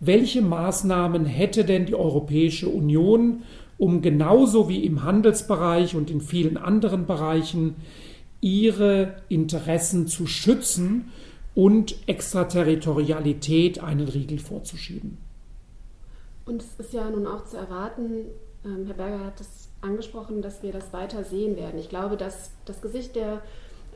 welche 0.00 0.42
Maßnahmen 0.42 1.26
hätte 1.26 1.64
denn 1.64 1.86
die 1.86 1.94
Europäische 1.94 2.68
Union, 2.68 3.42
um 3.78 4.02
genauso 4.02 4.68
wie 4.68 4.84
im 4.84 5.04
Handelsbereich 5.04 5.94
und 5.94 6.10
in 6.10 6.20
vielen 6.20 6.56
anderen 6.56 7.06
Bereichen 7.06 7.76
ihre 8.40 9.14
Interessen 9.28 10.08
zu 10.08 10.26
schützen 10.26 11.12
und 11.54 11.96
Extraterritorialität 12.08 13.82
einen 13.82 14.08
Riegel 14.08 14.38
vorzuschieben. 14.38 15.18
Und 16.44 16.62
es 16.62 16.86
ist 16.86 16.92
ja 16.92 17.08
nun 17.08 17.26
auch 17.26 17.44
zu 17.44 17.56
erwarten, 17.56 18.26
ähm, 18.64 18.86
Herr 18.86 18.94
Berger 18.94 19.24
hat 19.24 19.40
es 19.40 19.68
angesprochen, 19.80 20.42
dass 20.42 20.62
wir 20.62 20.72
das 20.72 20.92
weiter 20.92 21.24
sehen 21.24 21.56
werden. 21.56 21.78
Ich 21.78 21.88
glaube, 21.88 22.16
dass 22.16 22.50
das 22.64 22.80
Gesicht 22.80 23.16
der 23.16 23.42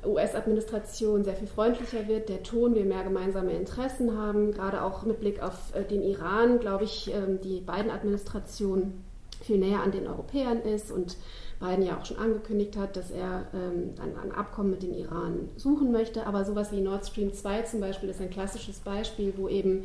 US-Administration 0.04 1.24
sehr 1.24 1.34
viel 1.34 1.48
freundlicher 1.48 2.06
wird, 2.06 2.28
der 2.28 2.42
Ton, 2.42 2.74
wir 2.74 2.84
mehr 2.84 3.02
gemeinsame 3.02 3.52
Interessen 3.52 4.16
haben, 4.16 4.52
gerade 4.52 4.82
auch 4.82 5.04
mit 5.04 5.20
Blick 5.20 5.42
auf 5.42 5.74
äh, 5.74 5.84
den 5.84 6.02
Iran, 6.02 6.58
glaube 6.60 6.84
ich, 6.84 7.12
ähm, 7.12 7.40
die 7.40 7.60
beiden 7.60 7.90
Administrationen 7.90 9.04
viel 9.42 9.58
näher 9.58 9.82
an 9.82 9.92
den 9.92 10.06
Europäern 10.06 10.60
ist 10.62 10.90
und 10.90 11.16
Biden 11.60 11.86
ja 11.86 11.98
auch 11.98 12.04
schon 12.04 12.18
angekündigt 12.18 12.76
hat, 12.76 12.96
dass 12.96 13.10
er 13.10 13.46
ähm, 13.54 13.94
ein, 14.00 14.16
ein, 14.18 14.32
Abkommen 14.32 14.70
mit 14.70 14.82
dem 14.82 14.92
Iran 14.92 15.48
suchen 15.56 15.90
möchte. 15.90 16.26
Aber 16.26 16.44
sowas 16.44 16.70
wie 16.72 16.80
Nord 16.80 17.06
Stream 17.06 17.32
2 17.32 17.62
zum 17.62 17.80
Beispiel 17.80 18.10
ist 18.10 18.20
ein 18.20 18.30
klassisches 18.30 18.80
Beispiel, 18.80 19.32
wo 19.36 19.48
eben 19.48 19.84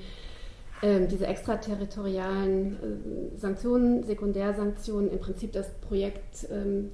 ähm, 0.82 1.08
diese 1.08 1.28
extraterritorialen 1.28 2.74
äh, 2.74 3.38
Sanktionen, 3.38 4.04
Sekundärsanktionen 4.04 5.12
im 5.12 5.20
Prinzip 5.20 5.52
das 5.52 5.70
Projekt 5.80 6.48
ähm, 6.52 6.92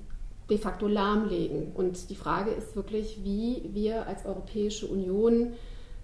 de 0.49 0.57
facto 0.57 0.87
lahmlegen. 0.87 1.71
Und 1.73 2.09
die 2.09 2.15
Frage 2.15 2.51
ist 2.51 2.75
wirklich, 2.75 3.23
wie 3.23 3.69
wir 3.73 4.07
als 4.07 4.25
Europäische 4.25 4.87
Union 4.87 5.53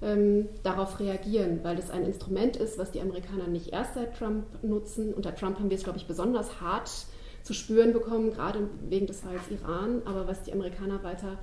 ähm, 0.02 0.50
darauf 0.64 1.00
reagieren, 1.00 1.60
weil 1.64 1.76
das 1.76 1.90
ein 1.90 2.06
Instrument 2.06 2.58
ist, 2.58 2.78
was 2.78 2.92
die 2.92 3.02
Amerikaner 3.02 3.48
nicht 3.48 3.72
erst 3.72 3.96
seit 3.96 4.18
Trump 4.18 4.46
nutzen. 4.62 5.14
Unter 5.14 5.36
Trump 5.36 5.60
haben 5.60 5.70
wir 5.70 5.78
es, 5.78 5.84
glaube 5.84 5.98
ich, 5.98 6.08
besonders 6.08 6.62
hart 6.62 6.90
zu 7.44 7.54
spüren 7.54 7.94
bekommen, 7.94 8.32
gerade 8.32 8.70
wegen 8.90 9.08
des 9.08 9.22
Falls 9.22 9.50
Iran, 9.50 10.02
aber 10.06 10.28
was 10.28 10.44
die 10.44 10.54
Amerikaner 10.54 11.04
weiter 11.04 11.38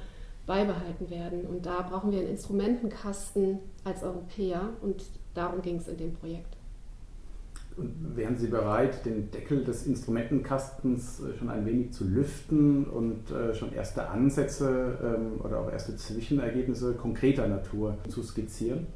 beibehalten 0.47 1.11
werden. 1.11 1.47
Und 1.47 1.66
da 1.66 1.82
brauchen 1.82 2.11
wir 2.11 2.20
einen 2.20 2.30
Instrumentenkasten 2.30 3.61
als 3.85 4.02
Europäer 4.02 4.70
und 4.80 5.02
darum 5.35 5.63
ging 5.63 5.77
es 5.77 5.89
in 5.89 5.97
dem 5.97 6.13
Projekt. 6.15 6.57
Und 7.77 8.17
wären 8.17 8.37
Sie 8.37 8.49
bereit, 8.49 9.07
den 9.07 9.31
Deckel 9.31 9.65
des 9.65 9.87
Instrumentenkastens 9.87 11.21
äh, 11.21 11.39
schon 11.39 11.49
ein 11.49 11.65
wenig 11.65 11.93
zu 11.93 12.05
lüften 12.05 12.85
und 12.85 13.31
äh, 13.31 13.55
schon 13.55 13.73
erste 13.73 14.09
Ansätze 14.09 14.99
ähm, 15.03 15.41
oder 15.43 15.61
auch 15.61 15.71
erste 15.71 15.97
Zwischenergebnisse 15.97 16.95
konkreter 16.95 17.47
Natur 17.47 17.97
zu 18.09 18.23
skizzieren? 18.23 18.87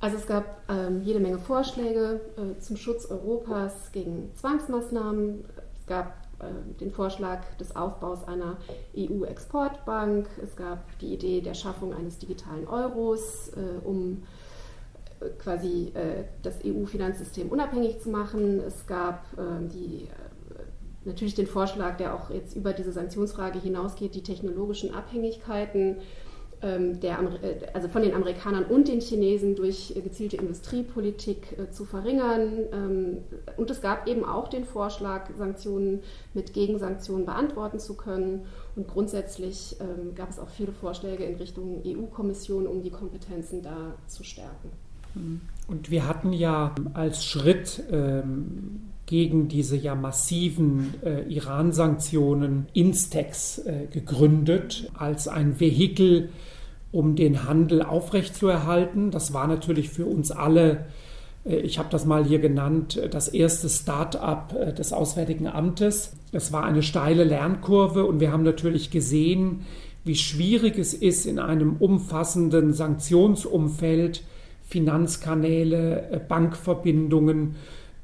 Also 0.00 0.16
es 0.16 0.26
gab 0.26 0.62
ähm, 0.68 1.02
jede 1.02 1.20
Menge 1.20 1.38
Vorschläge 1.38 2.20
äh, 2.36 2.58
zum 2.58 2.76
Schutz 2.76 3.06
Europas 3.06 3.92
gegen 3.92 4.30
Zwangsmaßnahmen. 4.34 5.44
Es 5.78 5.86
gab 5.86 6.26
äh, 6.40 6.78
den 6.80 6.90
Vorschlag 6.90 7.40
des 7.60 7.76
Aufbaus 7.76 8.26
einer 8.26 8.56
EU-Exportbank. 8.96 10.26
Es 10.42 10.56
gab 10.56 10.98
die 10.98 11.14
Idee 11.14 11.40
der 11.40 11.54
Schaffung 11.54 11.94
eines 11.94 12.18
digitalen 12.18 12.66
Euros, 12.66 13.50
äh, 13.50 13.86
um 13.86 14.24
quasi 15.38 15.92
äh, 15.94 16.24
das 16.42 16.58
EU-Finanzsystem 16.64 17.48
unabhängig 17.48 18.00
zu 18.00 18.10
machen. 18.10 18.60
Es 18.60 18.86
gab 18.86 19.24
äh, 19.36 19.68
die, 19.68 20.04
äh, 20.04 20.62
natürlich 21.04 21.34
den 21.34 21.46
Vorschlag, 21.46 21.96
der 21.96 22.14
auch 22.14 22.30
jetzt 22.30 22.56
über 22.56 22.72
diese 22.72 22.92
Sanktionsfrage 22.92 23.58
hinausgeht, 23.58 24.14
die 24.14 24.22
technologischen 24.22 24.94
Abhängigkeiten 24.94 25.98
ähm, 26.62 27.00
der, 27.00 27.18
äh, 27.42 27.66
also 27.74 27.88
von 27.88 28.02
den 28.02 28.14
Amerikanern 28.14 28.64
und 28.64 28.88
den 28.88 29.00
Chinesen 29.00 29.56
durch 29.56 29.92
gezielte 29.94 30.36
Industriepolitik 30.36 31.72
zu 31.72 31.84
verringern. 31.84 32.66
Ähm, 32.72 33.18
und 33.56 33.70
es 33.70 33.80
gab 33.80 34.06
eben 34.06 34.24
auch 34.24 34.48
den 34.48 34.64
Vorschlag, 34.64 35.30
Sanktionen 35.36 36.02
mit 36.34 36.52
Gegensanktionen 36.52 37.26
beantworten 37.26 37.80
zu 37.80 37.96
können. 37.96 38.46
Und 38.76 38.88
grundsätzlich 38.88 39.76
ähm, 39.80 40.14
gab 40.14 40.30
es 40.30 40.38
auch 40.38 40.48
viele 40.48 40.72
Vorschläge 40.72 41.24
in 41.24 41.36
Richtung 41.36 41.82
EU-Kommission, 41.84 42.66
um 42.66 42.82
die 42.82 42.90
Kompetenzen 42.90 43.62
da 43.62 43.94
zu 44.06 44.24
stärken. 44.24 44.70
Und 45.68 45.90
wir 45.90 46.06
hatten 46.06 46.32
ja 46.32 46.74
als 46.94 47.24
Schritt 47.24 47.82
ähm, 47.90 48.80
gegen 49.06 49.48
diese 49.48 49.76
ja 49.76 49.94
massiven 49.94 50.94
äh, 51.04 51.22
Iran-Sanktionen 51.28 52.66
Instex 52.72 53.58
äh, 53.58 53.86
gegründet 53.90 54.90
als 54.94 55.28
ein 55.28 55.60
Vehikel, 55.60 56.30
um 56.92 57.16
den 57.16 57.44
Handel 57.44 57.82
aufrechtzuerhalten. 57.82 59.10
Das 59.10 59.32
war 59.32 59.46
natürlich 59.46 59.88
für 59.88 60.06
uns 60.06 60.30
alle, 60.30 60.86
äh, 61.44 61.56
ich 61.56 61.78
habe 61.78 61.88
das 61.90 62.06
mal 62.06 62.24
hier 62.24 62.38
genannt, 62.38 63.00
das 63.10 63.28
erste 63.28 63.68
Start-up 63.68 64.54
äh, 64.58 64.72
des 64.72 64.92
Auswärtigen 64.92 65.46
Amtes. 65.46 66.14
Es 66.32 66.52
war 66.52 66.64
eine 66.64 66.82
steile 66.82 67.24
Lernkurve 67.24 68.04
und 68.04 68.20
wir 68.20 68.32
haben 68.32 68.44
natürlich 68.44 68.90
gesehen, 68.90 69.66
wie 70.04 70.16
schwierig 70.16 70.78
es 70.78 70.94
ist, 70.94 71.26
in 71.26 71.38
einem 71.38 71.76
umfassenden 71.78 72.72
Sanktionsumfeld 72.72 74.22
Finanzkanäle, 74.72 76.10
äh, 76.10 76.18
Bankverbindungen 76.26 77.56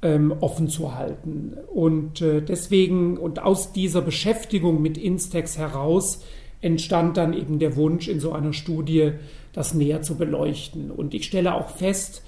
ähm, 0.03 0.35
offen 0.41 0.69
zu 0.69 0.95
halten. 0.95 1.57
Und 1.75 2.21
äh, 2.21 2.43
deswegen 2.43 3.17
und 3.17 3.43
aus 3.43 3.73
dieser 3.73 4.03
Beschäftigung 4.03 4.83
mit 4.83 4.99
Instex 4.99 5.57
heraus 5.57 6.23
entstand 6.61 7.17
dann 7.17 7.33
eben 7.33 7.59
der 7.59 7.75
Wunsch, 7.77 8.07
in 8.09 8.21
so 8.21 8.33
einer 8.33 8.53
Studie 8.53 9.13
das 9.55 9.73
näher 9.73 10.03
zu 10.03 10.17
beleuchten. 10.17 10.91
Und 10.91 11.15
ich 11.15 11.25
stelle 11.25 11.55
auch 11.55 11.71
fest, 11.71 12.23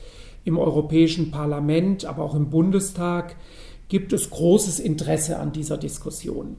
im 0.44 0.56
Europäischen 0.56 1.30
Parlament, 1.30 2.06
aber 2.06 2.24
auch 2.24 2.34
im 2.34 2.48
Bundestag 2.48 3.36
gibt 3.88 4.14
es 4.14 4.30
großes 4.30 4.80
Interesse 4.80 5.38
an 5.38 5.52
dieser 5.52 5.76
Diskussion. 5.76 6.56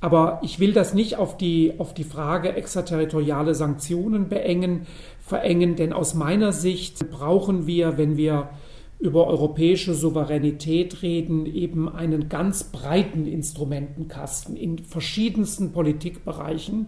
Aber 0.00 0.40
ich 0.42 0.60
will 0.60 0.72
das 0.72 0.92
nicht 0.92 1.16
auf 1.16 1.38
die, 1.38 1.72
auf 1.78 1.94
die 1.94 2.04
Frage 2.04 2.52
extraterritoriale 2.54 3.54
Sanktionen 3.54 4.28
beengen, 4.28 4.86
verengen, 5.26 5.74
denn 5.74 5.92
aus 5.92 6.14
meiner 6.14 6.52
Sicht 6.52 7.10
brauchen 7.10 7.66
wir, 7.66 7.98
wenn 7.98 8.16
wir 8.16 8.50
über 9.00 9.26
europäische 9.26 9.92
Souveränität 9.92 11.02
reden, 11.02 11.46
eben 11.46 11.88
einen 11.88 12.28
ganz 12.28 12.64
breiten 12.64 13.26
Instrumentenkasten 13.26 14.56
in 14.56 14.78
verschiedensten 14.78 15.72
Politikbereichen, 15.72 16.86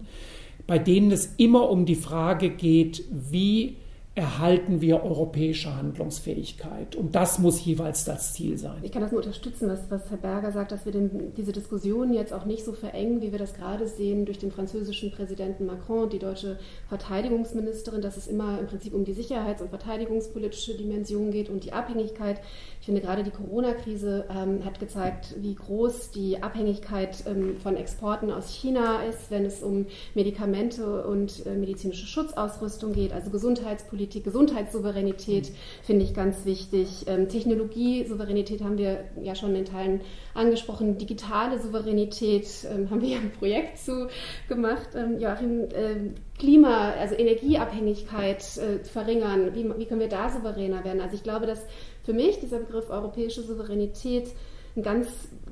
bei 0.65 0.79
denen 0.79 1.11
es 1.11 1.35
immer 1.37 1.69
um 1.69 1.85
die 1.85 1.95
Frage 1.95 2.49
geht, 2.49 3.03
wie 3.11 3.75
erhalten 4.19 4.81
wir 4.81 5.01
europäische 5.01 5.73
Handlungsfähigkeit. 5.77 6.97
Und 6.97 7.15
das 7.15 7.39
muss 7.39 7.63
jeweils 7.63 8.03
das 8.03 8.33
Ziel 8.33 8.57
sein. 8.57 8.75
Ich 8.81 8.91
kann 8.91 9.01
das 9.01 9.11
nur 9.11 9.21
unterstützen, 9.21 9.69
was, 9.69 9.89
was 9.89 10.09
Herr 10.09 10.17
Berger 10.17 10.51
sagt, 10.51 10.73
dass 10.73 10.83
wir 10.83 10.91
den, 10.91 11.33
diese 11.35 11.53
Diskussion 11.53 12.13
jetzt 12.13 12.33
auch 12.33 12.43
nicht 12.43 12.65
so 12.65 12.73
verengen, 12.73 13.21
wie 13.21 13.31
wir 13.31 13.39
das 13.39 13.53
gerade 13.53 13.87
sehen 13.87 14.25
durch 14.25 14.37
den 14.37 14.51
französischen 14.51 15.11
Präsidenten 15.11 15.65
Macron 15.65 16.03
und 16.03 16.11
die 16.11 16.19
deutsche 16.19 16.59
Verteidigungsministerin, 16.89 18.01
dass 18.01 18.17
es 18.17 18.27
immer 18.27 18.59
im 18.59 18.67
Prinzip 18.67 18.93
um 18.93 19.05
die 19.05 19.13
sicherheits- 19.13 19.61
und 19.61 19.69
verteidigungspolitische 19.69 20.75
Dimension 20.75 21.31
geht 21.31 21.47
und 21.47 21.63
die 21.63 21.71
Abhängigkeit. 21.71 22.41
Ich 22.81 22.87
finde 22.87 22.99
gerade 22.99 23.23
die 23.23 23.31
Corona-Krise 23.31 24.25
ähm, 24.29 24.65
hat 24.65 24.81
gezeigt, 24.81 25.35
wie 25.37 25.55
groß 25.55 26.11
die 26.11 26.43
Abhängigkeit 26.43 27.23
ähm, 27.25 27.55
von 27.63 27.77
Exporten 27.77 28.31
aus 28.31 28.53
China 28.53 29.01
ist, 29.03 29.31
wenn 29.31 29.45
es 29.45 29.63
um 29.63 29.85
Medikamente 30.13 31.07
und 31.07 31.45
äh, 31.45 31.55
medizinische 31.55 32.05
Schutzausrüstung 32.05 32.91
geht, 32.91 33.13
also 33.13 33.29
Gesundheitspolitik 33.29 34.08
Politik, 34.09 34.23
Gesundheitssouveränität 34.23 35.51
finde 35.83 36.03
ich 36.03 36.15
ganz 36.15 36.43
wichtig. 36.43 37.05
Ähm, 37.05 37.29
Technologiesouveränität 37.29 38.63
haben 38.63 38.79
wir 38.79 39.03
ja 39.21 39.35
schon 39.35 39.55
in 39.55 39.65
Teilen 39.65 40.01
angesprochen. 40.33 40.97
Digitale 40.97 41.59
Souveränität 41.59 42.47
ähm, 42.73 42.89
haben 42.89 43.01
wir 43.01 43.09
ja 43.09 43.19
ein 43.19 43.31
Projekt 43.31 43.77
zu 43.77 44.07
gemacht. 44.47 44.89
Ähm, 44.95 45.19
Joachim, 45.19 45.65
äh, 45.65 46.09
Klima, 46.39 46.93
also 46.93 47.13
Energieabhängigkeit 47.13 48.41
äh, 48.57 48.83
verringern. 48.83 49.53
Wie, 49.53 49.69
wie 49.77 49.85
können 49.85 50.01
wir 50.01 50.09
da 50.09 50.29
souveräner 50.29 50.83
werden? 50.83 51.01
Also 51.01 51.13
ich 51.13 51.21
glaube, 51.21 51.45
dass 51.45 51.61
für 52.03 52.13
mich 52.13 52.39
dieser 52.39 52.57
Begriff 52.57 52.89
europäische 52.89 53.43
Souveränität 53.43 54.29
ein 54.75 54.81
ganz 54.81 55.07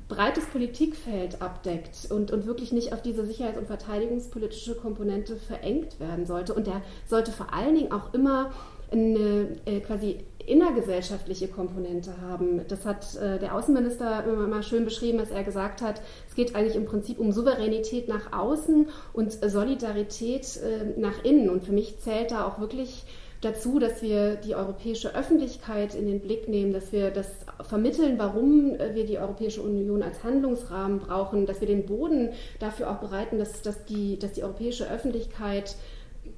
breites 0.08 0.46
Politikfeld 0.46 1.42
abdeckt 1.42 2.10
und, 2.10 2.30
und 2.30 2.46
wirklich 2.46 2.72
nicht 2.72 2.92
auf 2.92 3.02
diese 3.02 3.24
sicherheits- 3.26 3.58
und 3.58 3.66
verteidigungspolitische 3.66 4.74
Komponente 4.74 5.36
verengt 5.36 6.00
werden 6.00 6.24
sollte. 6.26 6.54
Und 6.54 6.66
der 6.66 6.82
sollte 7.06 7.30
vor 7.30 7.52
allen 7.52 7.74
Dingen 7.74 7.92
auch 7.92 8.14
immer 8.14 8.50
eine 8.90 9.56
äh, 9.66 9.80
quasi 9.80 10.18
innergesellschaftliche 10.46 11.48
Komponente 11.48 12.22
haben. 12.22 12.66
Das 12.68 12.86
hat 12.86 13.16
äh, 13.16 13.38
der 13.38 13.54
Außenminister 13.54 14.24
immer 14.24 14.46
mal 14.46 14.62
schön 14.62 14.86
beschrieben, 14.86 15.18
dass 15.18 15.30
er 15.30 15.44
gesagt 15.44 15.82
hat, 15.82 16.00
es 16.26 16.34
geht 16.34 16.54
eigentlich 16.54 16.74
im 16.74 16.86
Prinzip 16.86 17.18
um 17.18 17.30
Souveränität 17.32 18.08
nach 18.08 18.32
außen 18.32 18.88
und 19.12 19.32
Solidarität 19.32 20.56
äh, 20.56 20.98
nach 20.98 21.22
innen. 21.22 21.50
Und 21.50 21.64
für 21.64 21.72
mich 21.72 22.00
zählt 22.00 22.30
da 22.30 22.46
auch 22.46 22.60
wirklich 22.60 23.04
dazu, 23.40 23.78
dass 23.78 24.02
wir 24.02 24.36
die 24.36 24.54
europäische 24.54 25.14
Öffentlichkeit 25.14 25.94
in 25.94 26.06
den 26.06 26.20
Blick 26.20 26.48
nehmen, 26.48 26.72
dass 26.72 26.92
wir 26.92 27.10
das 27.10 27.28
vermitteln, 27.62 28.18
warum 28.18 28.74
äh, 28.74 28.94
wir 28.94 29.06
die 29.06 29.18
Europäische 29.18 29.62
Union 29.62 30.02
als 30.02 30.22
Handlungsrahmen 30.24 30.98
brauchen, 30.98 31.46
dass 31.46 31.60
wir 31.60 31.68
den 31.68 31.86
Boden 31.86 32.30
dafür 32.58 32.90
auch 32.90 32.98
bereiten, 32.98 33.38
dass, 33.38 33.62
dass, 33.62 33.84
die, 33.84 34.18
dass 34.18 34.32
die 34.32 34.42
europäische 34.42 34.90
Öffentlichkeit 34.90 35.76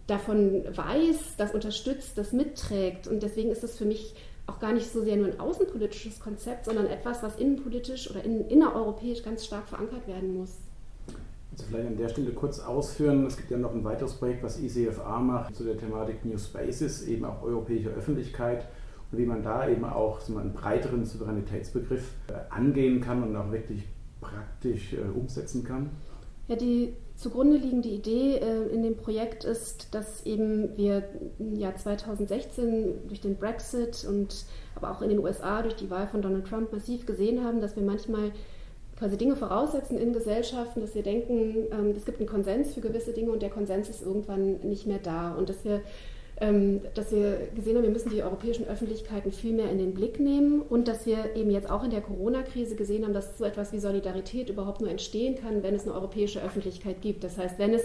davon 0.06 0.64
weiß, 0.74 1.36
das 1.36 1.54
unterstützt, 1.54 2.18
das 2.18 2.32
mitträgt. 2.32 3.06
Und 3.06 3.22
deswegen 3.22 3.50
ist 3.50 3.64
es 3.64 3.78
für 3.78 3.84
mich 3.84 4.14
auch 4.46 4.58
gar 4.58 4.72
nicht 4.72 4.92
so 4.92 5.02
sehr 5.02 5.16
nur 5.16 5.28
ein 5.28 5.40
außenpolitisches 5.40 6.20
Konzept, 6.20 6.64
sondern 6.64 6.86
etwas, 6.86 7.22
was 7.22 7.36
innenpolitisch 7.36 8.10
oder 8.10 8.24
in, 8.24 8.48
innereuropäisch 8.48 9.22
ganz 9.22 9.44
stark 9.44 9.68
verankert 9.68 10.06
werden 10.08 10.34
muss. 10.34 10.56
Vielleicht 11.64 11.86
an 11.86 11.96
der 11.96 12.08
Stelle 12.08 12.32
kurz 12.32 12.60
ausführen, 12.60 13.26
es 13.26 13.36
gibt 13.36 13.50
ja 13.50 13.58
noch 13.58 13.74
ein 13.74 13.84
weiteres 13.84 14.14
Projekt, 14.14 14.42
was 14.42 14.60
ICFA 14.60 15.18
macht 15.20 15.54
zu 15.54 15.64
der 15.64 15.76
Thematik 15.76 16.24
New 16.24 16.38
Spaces, 16.38 17.06
eben 17.06 17.24
auch 17.24 17.42
europäische 17.42 17.90
Öffentlichkeit 17.90 18.66
und 19.10 19.18
wie 19.18 19.26
man 19.26 19.42
da 19.42 19.68
eben 19.68 19.84
auch 19.84 20.20
so 20.20 20.36
einen 20.36 20.52
breiteren 20.52 21.04
Souveränitätsbegriff 21.04 22.12
äh, 22.28 22.32
angehen 22.54 23.00
kann 23.00 23.22
und 23.22 23.36
auch 23.36 23.50
wirklich 23.50 23.84
praktisch 24.20 24.92
äh, 24.92 25.18
umsetzen 25.18 25.64
kann. 25.64 25.90
Ja, 26.48 26.56
die 26.56 26.94
zugrunde 27.14 27.58
liegende 27.58 27.88
Idee 27.88 28.36
äh, 28.38 28.66
in 28.74 28.82
dem 28.82 28.96
Projekt 28.96 29.44
ist, 29.44 29.94
dass 29.94 30.26
eben 30.26 30.76
wir 30.76 31.04
im 31.38 31.54
Jahr 31.54 31.76
2016 31.76 33.06
durch 33.06 33.20
den 33.20 33.36
Brexit 33.36 34.04
und 34.08 34.46
aber 34.74 34.90
auch 34.90 35.02
in 35.02 35.10
den 35.10 35.20
USA 35.20 35.62
durch 35.62 35.76
die 35.76 35.90
Wahl 35.90 36.08
von 36.08 36.22
Donald 36.22 36.46
Trump 36.46 36.72
massiv 36.72 37.06
gesehen 37.06 37.44
haben, 37.44 37.60
dass 37.60 37.76
wir 37.76 37.82
manchmal 37.82 38.32
quasi 39.00 39.16
Dinge 39.16 39.34
voraussetzen 39.34 39.98
in 39.98 40.12
Gesellschaften, 40.12 40.82
dass 40.82 40.94
wir 40.94 41.02
denken, 41.02 41.66
ähm, 41.72 41.94
es 41.96 42.04
gibt 42.04 42.20
einen 42.20 42.28
Konsens 42.28 42.74
für 42.74 42.82
gewisse 42.82 43.14
Dinge 43.14 43.32
und 43.32 43.40
der 43.40 43.48
Konsens 43.48 43.88
ist 43.88 44.02
irgendwann 44.02 44.60
nicht 44.60 44.86
mehr 44.86 44.98
da. 44.98 45.32
Und 45.32 45.48
dass 45.48 45.64
wir 45.64 45.80
dass 46.40 47.12
wir 47.12 47.48
gesehen 47.54 47.76
haben, 47.76 47.82
wir 47.82 47.90
müssen 47.90 48.08
die 48.08 48.22
europäischen 48.22 48.66
Öffentlichkeiten 48.66 49.30
viel 49.30 49.52
mehr 49.52 49.70
in 49.70 49.76
den 49.76 49.92
Blick 49.92 50.18
nehmen 50.18 50.62
und 50.62 50.88
dass 50.88 51.04
wir 51.04 51.36
eben 51.36 51.50
jetzt 51.50 51.68
auch 51.68 51.84
in 51.84 51.90
der 51.90 52.00
Corona-Krise 52.00 52.76
gesehen 52.76 53.04
haben, 53.04 53.12
dass 53.12 53.36
so 53.36 53.44
etwas 53.44 53.74
wie 53.74 53.78
Solidarität 53.78 54.48
überhaupt 54.48 54.80
nur 54.80 54.90
entstehen 54.90 55.36
kann, 55.36 55.62
wenn 55.62 55.74
es 55.74 55.82
eine 55.82 55.92
europäische 55.92 56.42
Öffentlichkeit 56.42 57.02
gibt. 57.02 57.24
Das 57.24 57.36
heißt, 57.36 57.58
wenn 57.58 57.74
es 57.74 57.82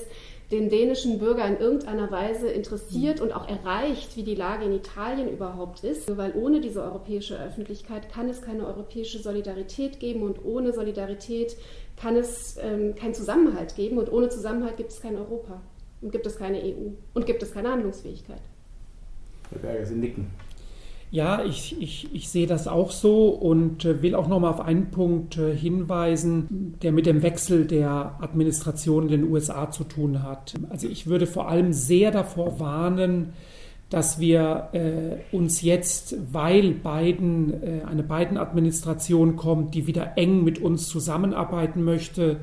den 0.52 0.70
dänischen 0.70 1.20
Bürger 1.20 1.46
in 1.46 1.58
irgendeiner 1.58 2.10
Weise 2.12 2.48
interessiert 2.48 3.20
und 3.20 3.34
auch 3.34 3.50
erreicht, 3.50 4.16
wie 4.16 4.24
die 4.24 4.36
Lage 4.36 4.64
in 4.64 4.74
Italien 4.74 5.28
überhaupt 5.28 5.84
ist, 5.84 6.16
weil 6.16 6.34
ohne 6.34 6.62
diese 6.62 6.82
europäische 6.82 7.38
Öffentlichkeit 7.38 8.10
kann 8.10 8.30
es 8.30 8.42
keine 8.42 8.66
europäische 8.66 9.20
Solidarität 9.20 10.00
geben 10.00 10.24
und 10.24 10.46
ohne 10.46 10.72
Solidarität 10.72 11.58
kann 11.98 12.16
es 12.16 12.58
ähm, 12.62 12.96
keinen 12.96 13.14
Zusammenhalt 13.14 13.76
geben 13.76 13.98
und 13.98 14.10
ohne 14.10 14.30
Zusammenhalt 14.30 14.78
gibt 14.78 14.92
es 14.92 15.02
kein 15.02 15.18
Europa 15.18 15.62
gibt 16.12 16.26
es 16.26 16.38
keine 16.38 16.60
EU 16.60 16.92
und 17.14 17.26
gibt 17.26 17.42
es 17.44 17.52
keine 17.54 17.72
Handlungsfähigkeit. 17.72 18.42
Herr 19.52 19.60
Berger, 19.60 19.86
Sie 19.86 19.96
nicken. 19.96 20.28
Ja, 21.12 21.44
ich, 21.46 21.80
ich, 21.82 22.14
ich 22.14 22.30
sehe 22.30 22.48
das 22.48 22.68
auch 22.68 22.92
so 22.92 23.30
und 23.30 23.86
äh, 23.86 24.02
will 24.02 24.16
auch 24.16 24.28
noch 24.28 24.40
mal 24.40 24.50
auf 24.50 24.60
einen 24.60 24.92
Punkt 24.92 25.38
äh, 25.38 25.56
hinweisen, 25.56 26.76
der 26.82 26.92
mit 26.92 27.06
dem 27.06 27.22
Wechsel 27.22 27.66
der 27.66 28.18
Administration 28.20 29.04
in 29.04 29.22
den 29.22 29.32
USA 29.32 29.72
zu 29.72 29.84
tun 29.84 30.24
hat. 30.24 30.56
Also 30.70 30.90
ich 30.90 31.08
würde 31.08 31.28
vor 31.28 31.48
allem 31.48 31.72
sehr 31.72 32.12
davor 32.12 32.60
warnen, 32.60 33.34
dass 33.90 34.20
wir 34.20 34.70
äh, 34.74 35.36
uns 35.36 35.62
jetzt, 35.62 36.18
weil 36.34 36.72
Biden, 36.72 37.54
äh, 37.64 37.86
eine 37.86 38.04
Biden-Administration 38.04 39.36
kommt, 39.36 39.76
die 39.76 39.88
wieder 39.88 40.18
eng 40.18 40.44
mit 40.44 40.60
uns 40.60 40.90
zusammenarbeiten 40.90 41.84
möchte, 41.84 42.42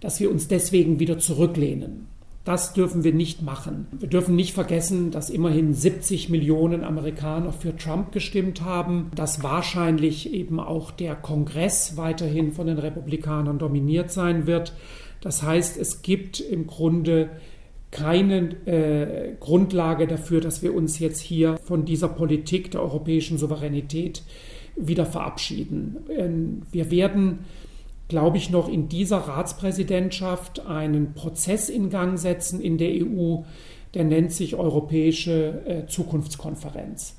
dass 0.00 0.18
wir 0.20 0.30
uns 0.30 0.48
deswegen 0.48 0.98
wieder 0.98 1.18
zurücklehnen. 1.18 2.08
Das 2.44 2.72
dürfen 2.72 3.04
wir 3.04 3.12
nicht 3.12 3.42
machen. 3.42 3.86
Wir 3.92 4.08
dürfen 4.08 4.34
nicht 4.34 4.52
vergessen, 4.52 5.12
dass 5.12 5.30
immerhin 5.30 5.74
70 5.74 6.28
Millionen 6.28 6.82
Amerikaner 6.82 7.52
für 7.52 7.76
Trump 7.76 8.10
gestimmt 8.10 8.62
haben, 8.62 9.10
dass 9.14 9.44
wahrscheinlich 9.44 10.32
eben 10.32 10.58
auch 10.58 10.90
der 10.90 11.14
Kongress 11.14 11.96
weiterhin 11.96 12.50
von 12.50 12.66
den 12.66 12.78
Republikanern 12.78 13.60
dominiert 13.60 14.10
sein 14.10 14.48
wird. 14.48 14.72
Das 15.20 15.44
heißt, 15.44 15.78
es 15.78 16.02
gibt 16.02 16.40
im 16.40 16.66
Grunde 16.66 17.30
keine 17.92 18.56
äh, 18.66 19.34
Grundlage 19.38 20.08
dafür, 20.08 20.40
dass 20.40 20.62
wir 20.62 20.74
uns 20.74 20.98
jetzt 20.98 21.20
hier 21.20 21.58
von 21.62 21.84
dieser 21.84 22.08
Politik 22.08 22.72
der 22.72 22.82
europäischen 22.82 23.38
Souveränität 23.38 24.22
wieder 24.74 25.06
verabschieden. 25.06 25.98
Ähm, 26.10 26.62
wir 26.72 26.90
werden 26.90 27.40
glaube 28.12 28.36
ich, 28.36 28.50
noch 28.50 28.68
in 28.68 28.90
dieser 28.90 29.16
Ratspräsidentschaft 29.16 30.66
einen 30.66 31.14
Prozess 31.14 31.70
in 31.70 31.88
Gang 31.88 32.18
setzen 32.18 32.60
in 32.60 32.76
der 32.76 32.90
EU, 32.90 33.38
der 33.94 34.04
nennt 34.04 34.32
sich 34.32 34.54
Europäische 34.54 35.62
äh, 35.64 35.86
Zukunftskonferenz. 35.86 37.16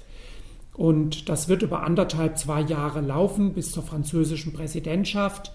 Und 0.75 1.29
das 1.29 1.49
wird 1.49 1.63
über 1.63 1.81
anderthalb, 1.81 2.37
zwei 2.37 2.61
Jahre 2.61 3.01
laufen 3.01 3.53
bis 3.53 3.71
zur 3.71 3.81
französischen 3.81 4.53
Präsidentschaft. 4.53 5.51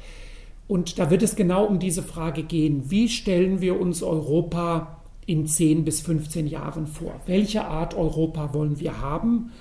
Und 0.67 0.99
da 0.99 1.09
wird 1.09 1.23
es 1.23 1.37
genau 1.37 1.67
um 1.67 1.79
diese 1.79 2.03
Frage 2.03 2.43
gehen, 2.43 2.91
wie 2.91 3.09
stellen 3.09 3.61
wir 3.61 3.81
uns 3.81 4.03
Europa 4.03 4.99
in 5.25 5.47
10 5.47 5.85
bis 5.85 6.01
15 6.01 6.49
Jahren 6.49 6.89
vor? 6.89 7.21
Welche 7.27 7.65
Art 7.65 7.95
Europa 7.95 8.55
wollen 8.55 8.81
wir 8.81 9.01
haben? 9.01 9.53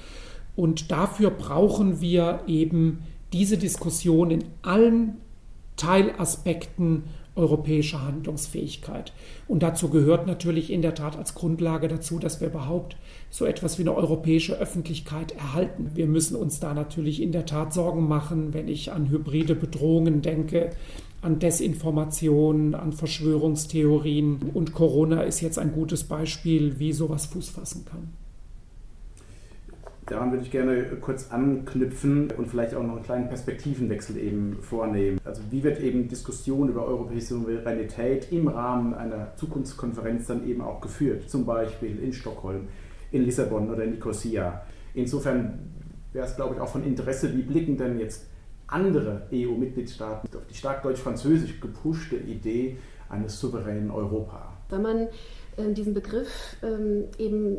Und 0.56 0.90
dafür 0.90 1.30
brauchen 1.30 2.02
wir 2.02 2.40
eben 2.48 3.04
diese 3.32 3.60
Diskussion 3.60 4.32
in 4.32 4.44
allen 4.64 5.18
Teilaspekten 5.78 7.04
europäischer 7.38 8.04
Handlungsfähigkeit. 8.04 9.14
Und 9.48 9.64
dazu 9.64 9.90
gehört 9.90 10.28
natürlich 10.28 10.72
in 10.72 10.82
der 10.82 10.96
Tat 10.96 11.16
als 11.16 11.36
Grundlage 11.36 11.88
dazu, 11.88 12.20
dass 12.20 12.42
wir 12.42 12.48
überhaupt 12.48 12.98
so 13.30 13.46
etwas 13.46 13.78
wie 13.78 13.84
eine 13.84 13.96
europäische 13.96 14.58
Öffentlichkeit 14.58 15.34
erhalten. 15.34 15.92
Wir 15.94 16.08
müssen 16.08 16.36
uns 16.36 16.60
da 16.60 16.74
natürlich 16.74 17.22
in 17.22 17.32
der 17.32 17.46
Tat 17.46 17.74
Sorgen 17.74 18.08
machen, 18.08 18.54
wenn 18.54 18.68
ich 18.68 18.92
an 18.92 19.10
hybride 19.10 19.56
Bedrohungen 19.56 20.22
denke, 20.22 20.72
an 21.22 21.40
Desinformationen, 21.40 22.76
an 22.76 22.92
Verschwörungstheorien. 22.92 24.52
Und 24.54 24.74
Corona 24.74 25.22
ist 25.22 25.42
jetzt 25.42 25.60
ein 25.60 25.72
gutes 25.74 26.04
Beispiel, 26.04 26.80
wie 26.80 26.94
sowas 26.94 27.28
Fuß 27.28 27.50
fassen 27.50 27.86
kann. 27.86 28.10
Daran 30.08 30.32
würde 30.32 30.46
ich 30.46 30.52
gerne 30.52 30.84
kurz 31.02 31.32
anknüpfen 31.32 32.32
und 32.38 32.48
vielleicht 32.48 32.74
auch 32.74 32.84
noch 32.84 32.96
einen 32.96 33.04
kleinen 33.04 33.28
Perspektivenwechsel 33.28 34.18
eben 34.18 34.58
vornehmen. 34.62 35.20
Also 35.26 35.42
wie 35.50 35.62
wird 35.64 35.82
eben 35.82 36.08
Diskussion 36.08 36.70
über 36.70 36.86
europäische 36.86 37.36
Souveränität 37.36 38.32
im 38.32 38.48
Rahmen 38.48 38.94
einer 38.94 39.36
Zukunftskonferenz 39.36 40.28
dann 40.28 40.48
eben 40.48 40.62
auch 40.62 40.80
geführt, 40.80 41.30
zum 41.30 41.46
Beispiel 41.46 42.00
in 42.02 42.14
Stockholm, 42.14 42.70
in 43.12 43.24
Lissabon 43.24 43.70
oder 43.70 43.84
in 43.84 43.92
Nicosia. 43.92 44.62
Insofern 44.94 45.60
wäre 46.14 46.26
es, 46.26 46.38
glaube 46.38 46.56
ich, 46.56 46.62
auch 46.62 46.70
von 46.70 46.86
Interesse, 46.86 47.36
wie 47.36 47.42
blicken 47.42 47.76
denn 47.76 48.00
jetzt 48.00 48.28
andere 48.68 49.28
EU-Mitgliedstaaten 49.34 50.30
auf 50.38 50.48
die 50.50 50.56
stark 50.56 50.84
deutsch-französisch 50.84 51.60
gepushte 51.60 52.16
Idee 52.16 52.78
eines 53.10 53.40
souveränen 53.42 53.92
Europa. 53.92 54.54
Wenn 54.70 54.82
man 54.82 55.08
äh, 55.58 55.74
diesen 55.74 55.94
Begriff 55.94 56.56
ähm, 56.64 57.06
eben 57.18 57.58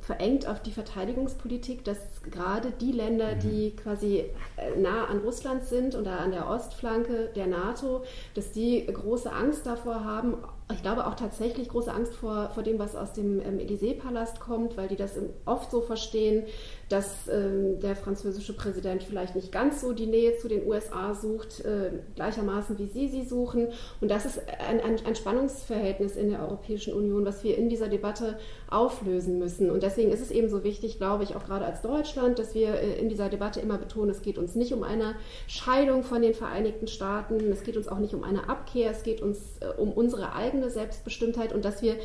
verengt 0.00 0.46
auf 0.46 0.62
die 0.62 0.70
Verteidigungspolitik, 0.70 1.84
dass 1.84 1.98
gerade 2.30 2.70
die 2.70 2.92
Länder, 2.92 3.34
die 3.34 3.70
mhm. 3.70 3.76
quasi 3.76 4.24
äh, 4.56 4.78
nah 4.78 5.06
an 5.06 5.18
Russland 5.18 5.64
sind 5.64 5.94
oder 5.94 6.20
an 6.20 6.30
der 6.30 6.48
Ostflanke 6.48 7.30
der 7.34 7.46
NATO, 7.46 8.02
dass 8.34 8.52
die 8.52 8.86
große 8.86 9.32
Angst 9.32 9.66
davor 9.66 10.04
haben, 10.04 10.36
ich 10.72 10.82
glaube 10.82 11.06
auch 11.06 11.14
tatsächlich 11.14 11.68
große 11.68 11.92
Angst 11.92 12.14
vor, 12.14 12.50
vor 12.54 12.62
dem, 12.62 12.78
was 12.78 12.96
aus 12.96 13.12
dem 13.12 13.40
ähm, 13.40 13.58
Élysée-Palast 13.58 14.40
kommt, 14.40 14.76
weil 14.76 14.88
die 14.88 14.96
das 14.96 15.12
oft 15.44 15.70
so 15.70 15.80
verstehen, 15.80 16.44
dass 16.92 17.26
ähm, 17.28 17.80
der 17.80 17.96
französische 17.96 18.52
Präsident 18.52 19.02
vielleicht 19.02 19.34
nicht 19.34 19.50
ganz 19.50 19.80
so 19.80 19.92
die 19.92 20.06
Nähe 20.06 20.36
zu 20.36 20.46
den 20.46 20.66
USA 20.66 21.14
sucht, 21.14 21.64
äh, 21.64 21.90
gleichermaßen 22.16 22.78
wie 22.78 22.86
sie 22.86 23.08
sie 23.08 23.24
suchen. 23.24 23.68
Und 24.02 24.10
das 24.10 24.26
ist 24.26 24.40
ein, 24.68 24.78
ein, 24.80 24.96
ein, 25.06 25.16
Spannungsverhältnis 25.16 26.16
in 26.16 26.28
der 26.28 26.42
Europäischen 26.42 26.92
Union, 26.92 27.24
was 27.24 27.42
wir 27.44 27.56
in 27.56 27.70
dieser 27.70 27.88
Debatte 27.88 28.36
auflösen 28.68 29.38
müssen. 29.38 29.70
Und 29.70 29.82
deswegen 29.82 30.10
ist 30.10 30.20
es 30.20 30.30
eben 30.30 30.50
so 30.50 30.64
wichtig, 30.64 30.98
glaube 30.98 31.24
ich, 31.24 31.34
auch 31.34 31.46
gerade 31.46 31.64
als 31.64 31.80
Deutschland, 31.80 32.38
dass 32.38 32.54
wir 32.54 32.74
äh, 32.74 33.00
in 33.00 33.08
dieser 33.08 33.30
Debatte 33.30 33.60
immer 33.60 33.78
betonen, 33.78 34.10
es 34.10 34.20
geht 34.20 34.36
uns 34.36 34.54
nicht 34.54 34.74
um 34.74 34.82
eine 34.82 35.14
Scheidung 35.46 36.02
von 36.02 36.20
den 36.20 36.34
Vereinigten 36.34 36.88
Staaten, 36.88 37.50
es 37.50 37.62
geht 37.62 37.78
uns 37.78 37.88
auch 37.88 37.98
nicht 37.98 38.12
um 38.12 38.22
eine 38.22 38.50
Abkehr, 38.50 38.90
es 38.90 39.02
geht 39.02 39.22
uns 39.22 39.38
äh, 39.60 39.80
um 39.80 39.92
unsere 39.92 40.34
eigene 40.34 40.68
Selbstbestimmtheit 40.68 41.54
und 41.54 41.64
dass 41.64 41.80
wir 41.80 41.96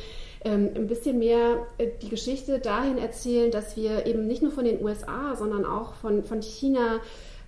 ähm, 0.44 0.70
ein 0.74 0.86
bisschen 0.86 1.18
mehr 1.18 1.66
äh, 1.78 1.88
die 2.02 2.08
Geschichte 2.08 2.58
dahin 2.58 2.98
erzählen, 2.98 3.50
dass 3.50 3.76
wir 3.76 4.06
eben 4.06 4.26
nicht 4.26 4.42
nur 4.42 4.52
von 4.52 4.64
den 4.64 4.82
USA, 4.82 5.34
sondern 5.36 5.64
auch 5.64 5.94
von, 5.94 6.24
von 6.24 6.42
China 6.42 7.00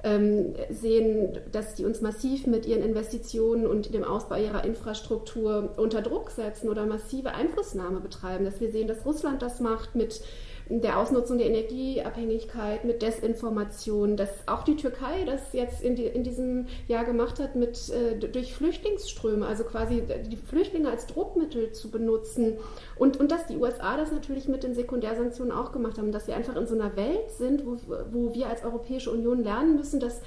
ähm, 0.03 0.55
sehen, 0.71 1.39
dass 1.53 1.75
die 1.75 1.85
uns 1.85 2.01
massiv 2.01 2.47
mit 2.47 2.67
ihren 2.67 2.83
Investitionen 2.83 3.67
und 3.67 3.95
dem 3.95 4.05
Ausbau 4.05 4.37
ihrer 4.37 4.65
Infrastruktur 4.65 5.75
unter 5.77 6.01
Druck 6.03 6.31
setzen 6.31 6.69
oder 6.69 6.87
massive 6.87 7.33
Einflussnahme 7.35 8.01
betreiben. 8.01 8.45
Dass 8.45 8.61
wir 8.61 8.71
sehen, 8.71 8.89
dass 8.89 9.05
Russland 9.05 9.43
das 9.43 9.61
macht 9.61 9.95
mit 9.95 10.23
der 10.71 10.99
Ausnutzung 10.99 11.39
der 11.39 11.49
Energieabhängigkeit, 11.49 12.85
mit 12.85 13.03
Desinformation, 13.03 14.17
dass 14.17 14.31
auch 14.47 14.63
die 14.63 14.77
Türkei 14.77 15.25
das 15.27 15.53
jetzt 15.53 15.83
in, 15.83 15.97
die, 15.97 16.05
in 16.05 16.23
diesem 16.23 16.67
Jahr 16.87 17.05
gemacht 17.05 17.41
hat, 17.41 17.57
mit, 17.57 17.91
äh, 17.91 18.17
durch 18.17 18.55
Flüchtlingsströme, 18.55 19.45
also 19.45 19.65
quasi 19.65 20.05
die 20.27 20.37
Flüchtlinge 20.37 20.89
als 20.89 21.07
Druckmittel 21.09 21.73
zu 21.73 21.91
benutzen. 21.91 22.59
Und, 22.97 23.19
und 23.19 23.33
dass 23.33 23.47
die 23.47 23.57
USA 23.57 23.97
das 23.97 24.13
natürlich 24.13 24.47
mit 24.47 24.63
den 24.63 24.75
Sekundärsanktionen 24.75 25.53
auch 25.53 25.73
gemacht 25.73 25.99
haben, 25.99 26.13
dass 26.13 26.29
wir 26.29 26.37
einfach 26.37 26.55
in 26.55 26.69
so 26.69 26.75
einer 26.77 26.95
Welt 26.95 27.31
sind, 27.37 27.67
wo, 27.67 27.77
wo 28.13 28.33
wir 28.33 28.47
als 28.47 28.65
Europäische 28.65 29.11
Union 29.11 29.43
lernen 29.43 29.75
müssen, 29.75 29.99
dass 29.99 30.21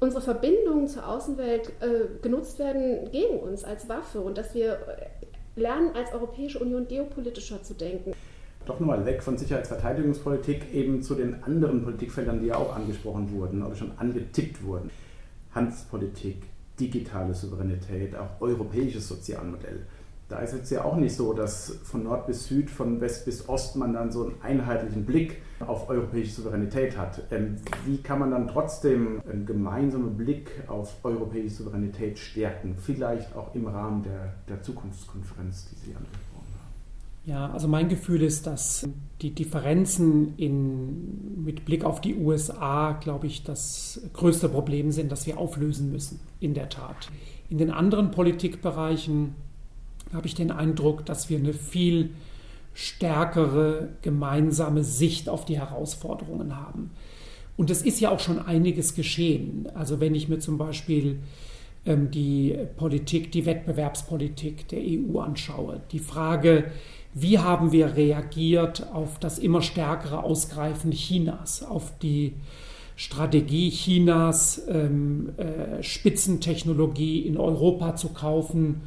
unsere 0.00 0.20
Verbindungen 0.20 0.86
zur 0.86 1.08
Außenwelt 1.08 1.72
äh, 1.80 2.20
genutzt 2.20 2.58
werden 2.58 3.10
gegen 3.10 3.40
uns 3.40 3.64
als 3.64 3.88
Waffe 3.88 4.20
und 4.20 4.36
dass 4.36 4.54
wir 4.54 4.78
lernen, 5.56 5.92
als 5.94 6.12
Europäische 6.12 6.58
Union 6.58 6.86
geopolitischer 6.86 7.62
zu 7.62 7.72
denken 7.72 8.12
doch 8.68 8.80
nochmal 8.80 9.04
weg 9.06 9.22
von 9.22 9.36
Sicherheitsverteidigungspolitik 9.36 10.72
eben 10.74 11.02
zu 11.02 11.14
den 11.14 11.42
anderen 11.42 11.82
Politikfeldern, 11.82 12.40
die 12.40 12.46
ja 12.46 12.56
auch 12.56 12.76
angesprochen 12.76 13.30
wurden 13.32 13.62
oder 13.62 13.74
schon 13.74 13.92
angetippt 13.96 14.62
wurden. 14.62 14.90
Handelspolitik, 15.54 16.42
digitale 16.78 17.34
Souveränität, 17.34 18.14
auch 18.16 18.40
europäisches 18.40 19.08
Sozialmodell. 19.08 19.86
Da 20.28 20.40
ist 20.40 20.52
es 20.52 20.68
ja 20.68 20.84
auch 20.84 20.96
nicht 20.96 21.16
so, 21.16 21.32
dass 21.32 21.78
von 21.84 22.04
Nord 22.04 22.26
bis 22.26 22.46
Süd, 22.46 22.68
von 22.68 23.00
West 23.00 23.24
bis 23.24 23.48
Ost 23.48 23.76
man 23.76 23.94
dann 23.94 24.12
so 24.12 24.24
einen 24.24 24.34
einheitlichen 24.42 25.06
Blick 25.06 25.40
auf 25.60 25.88
europäische 25.88 26.32
Souveränität 26.32 26.98
hat. 26.98 27.22
Ähm, 27.30 27.56
wie 27.86 27.96
kann 28.02 28.18
man 28.18 28.30
dann 28.30 28.46
trotzdem 28.46 29.22
einen 29.26 29.46
gemeinsamen 29.46 30.18
Blick 30.18 30.50
auf 30.66 30.96
europäische 31.02 31.62
Souveränität 31.62 32.18
stärken? 32.18 32.76
Vielleicht 32.76 33.34
auch 33.34 33.54
im 33.54 33.66
Rahmen 33.66 34.02
der, 34.02 34.34
der 34.46 34.62
Zukunftskonferenz, 34.62 35.70
die 35.70 35.76
Sie 35.76 35.96
ansprechen. 35.96 36.27
Ja, 37.28 37.50
also 37.50 37.68
mein 37.68 37.90
Gefühl 37.90 38.22
ist, 38.22 38.46
dass 38.46 38.88
die 39.20 39.34
Differenzen 39.34 40.32
in, 40.38 41.44
mit 41.44 41.66
Blick 41.66 41.84
auf 41.84 42.00
die 42.00 42.14
USA, 42.14 42.92
glaube 42.92 43.26
ich, 43.26 43.42
das 43.42 44.00
größte 44.14 44.48
Problem 44.48 44.92
sind, 44.92 45.12
das 45.12 45.26
wir 45.26 45.36
auflösen 45.36 45.92
müssen, 45.92 46.20
in 46.40 46.54
der 46.54 46.70
Tat. 46.70 47.10
In 47.50 47.58
den 47.58 47.70
anderen 47.70 48.12
Politikbereichen 48.12 49.34
habe 50.14 50.26
ich 50.26 50.36
den 50.36 50.50
Eindruck, 50.50 51.04
dass 51.04 51.28
wir 51.28 51.36
eine 51.36 51.52
viel 51.52 52.12
stärkere 52.72 53.90
gemeinsame 54.00 54.82
Sicht 54.82 55.28
auf 55.28 55.44
die 55.44 55.58
Herausforderungen 55.58 56.56
haben. 56.56 56.92
Und 57.58 57.68
es 57.68 57.82
ist 57.82 58.00
ja 58.00 58.10
auch 58.10 58.20
schon 58.20 58.38
einiges 58.38 58.94
geschehen. 58.94 59.68
Also 59.74 60.00
wenn 60.00 60.14
ich 60.14 60.30
mir 60.30 60.38
zum 60.38 60.56
Beispiel 60.56 61.18
ähm, 61.84 62.10
die 62.10 62.56
Politik, 62.78 63.32
die 63.32 63.44
Wettbewerbspolitik 63.44 64.68
der 64.68 64.80
EU 64.80 65.18
anschaue, 65.18 65.82
die 65.92 65.98
Frage, 65.98 66.70
wie 67.14 67.38
haben 67.38 67.72
wir 67.72 67.96
reagiert 67.96 68.86
auf 68.92 69.18
das 69.18 69.38
immer 69.38 69.62
stärkere 69.62 70.22
Ausgreifen 70.22 70.90
Chinas, 70.92 71.62
auf 71.62 71.98
die 71.98 72.34
Strategie 72.96 73.70
Chinas, 73.70 74.62
ähm, 74.68 75.30
äh, 75.36 75.82
Spitzentechnologie 75.82 77.20
in 77.20 77.36
Europa 77.36 77.96
zu 77.96 78.08
kaufen 78.08 78.82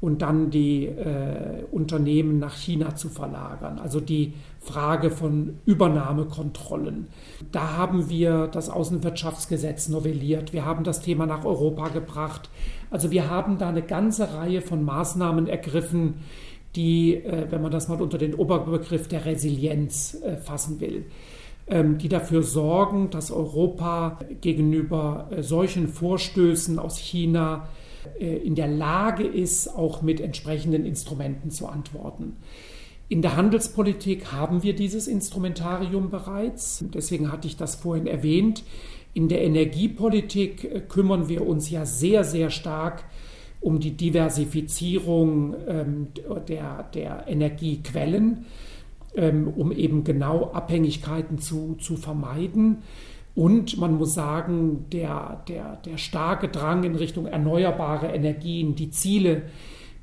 und 0.00 0.22
dann 0.22 0.50
die 0.50 0.86
äh, 0.86 1.64
Unternehmen 1.72 2.38
nach 2.38 2.54
China 2.54 2.94
zu 2.94 3.08
verlagern. 3.08 3.80
Also 3.80 4.00
die 4.00 4.34
Frage 4.60 5.10
von 5.10 5.58
Übernahmekontrollen. 5.66 7.08
Da 7.50 7.76
haben 7.76 8.08
wir 8.08 8.46
das 8.46 8.70
Außenwirtschaftsgesetz 8.70 9.88
novelliert. 9.88 10.52
Wir 10.52 10.64
haben 10.64 10.84
das 10.84 11.00
Thema 11.00 11.26
nach 11.26 11.44
Europa 11.44 11.88
gebracht. 11.88 12.48
Also 12.90 13.10
wir 13.10 13.28
haben 13.28 13.58
da 13.58 13.70
eine 13.70 13.82
ganze 13.82 14.34
Reihe 14.34 14.60
von 14.60 14.84
Maßnahmen 14.84 15.48
ergriffen, 15.48 16.14
die, 16.78 17.16
äh, 17.16 17.50
wenn 17.50 17.60
man 17.60 17.72
das 17.72 17.88
mal 17.88 18.00
unter 18.00 18.18
den 18.18 18.34
Oberbegriff 18.34 19.08
der 19.08 19.26
Resilienz 19.26 20.14
äh, 20.22 20.36
fassen 20.36 20.80
will, 20.80 21.06
ähm, 21.66 21.98
die 21.98 22.08
dafür 22.08 22.44
sorgen, 22.44 23.10
dass 23.10 23.32
Europa 23.32 24.20
gegenüber 24.40 25.28
äh, 25.30 25.42
solchen 25.42 25.88
Vorstößen 25.88 26.78
aus 26.78 26.96
China 26.96 27.68
in 28.20 28.54
der 28.54 28.68
Lage 28.68 29.24
ist, 29.24 29.68
auch 29.68 30.00
mit 30.00 30.20
entsprechenden 30.20 30.86
Instrumenten 30.86 31.50
zu 31.50 31.66
antworten. 31.66 32.36
In 33.08 33.20
der 33.20 33.36
Handelspolitik 33.36 34.32
haben 34.32 34.62
wir 34.62 34.74
dieses 34.74 35.08
Instrumentarium 35.08 36.08
bereits. 36.08 36.84
Deswegen 36.94 37.30
hatte 37.30 37.48
ich 37.48 37.56
das 37.56 37.74
vorhin 37.74 38.06
erwähnt. 38.06 38.62
In 39.12 39.28
der 39.28 39.42
Energiepolitik 39.42 40.88
kümmern 40.88 41.28
wir 41.28 41.46
uns 41.46 41.68
ja 41.68 41.84
sehr, 41.84 42.24
sehr 42.24 42.48
stark 42.48 43.02
um 43.02 43.08
die 43.60 43.96
Diversifizierung 43.96 45.54
ähm, 45.66 46.08
der, 46.48 46.84
der 46.94 47.24
Energiequellen, 47.26 48.46
ähm, 49.14 49.48
um 49.48 49.72
eben 49.72 50.04
genau 50.04 50.50
Abhängigkeiten 50.52 51.38
zu, 51.38 51.76
zu 51.80 51.96
vermeiden. 51.96 52.78
Und 53.34 53.78
man 53.78 53.96
muss 53.96 54.14
sagen, 54.14 54.86
der, 54.92 55.44
der, 55.48 55.76
der 55.84 55.96
starke 55.96 56.48
Drang 56.48 56.82
in 56.84 56.96
Richtung 56.96 57.26
erneuerbare 57.26 58.08
Energien, 58.08 58.74
die 58.74 58.90
Ziele, 58.90 59.42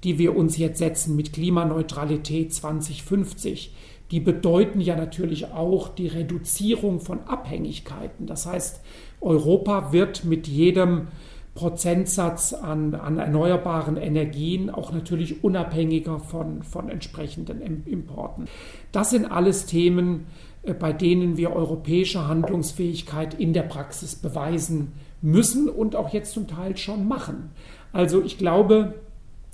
die 0.04 0.18
wir 0.18 0.36
uns 0.36 0.58
jetzt 0.58 0.78
setzen 0.78 1.16
mit 1.16 1.34
Klimaneutralität 1.34 2.54
2050, 2.54 3.74
die 4.12 4.20
bedeuten 4.20 4.80
ja 4.80 4.96
natürlich 4.96 5.52
auch 5.52 5.90
die 5.90 6.08
Reduzierung 6.08 7.00
von 7.00 7.22
Abhängigkeiten. 7.22 8.28
Das 8.28 8.46
heißt, 8.46 8.82
Europa 9.20 9.92
wird 9.92 10.24
mit 10.24 10.48
jedem 10.48 11.08
Prozentsatz 11.56 12.54
an, 12.54 12.94
an 12.94 13.18
erneuerbaren 13.18 13.96
Energien, 13.96 14.70
auch 14.70 14.92
natürlich 14.92 15.44
unabhängiger 15.44 16.20
von, 16.20 16.64
von 16.64 16.90
entsprechenden 16.90 17.62
Importen. 17.86 18.46
Das 18.92 19.10
sind 19.10 19.26
alles 19.26 19.66
Themen, 19.66 20.28
äh, 20.64 20.74
bei 20.74 20.94
denen 20.94 21.38
wir 21.38 21.54
europäische 21.54 22.28
Handlungsfähigkeit 22.28 23.34
in 23.34 23.54
der 23.54 23.64
Praxis 23.64 24.16
beweisen 24.16 24.92
müssen 25.22 25.70
und 25.70 25.96
auch 25.96 26.14
jetzt 26.14 26.34
zum 26.34 26.48
Teil 26.48 26.76
schon 26.76 27.08
machen. 27.08 27.52
Also 27.94 28.22
ich 28.22 28.38
glaube, 28.38 28.96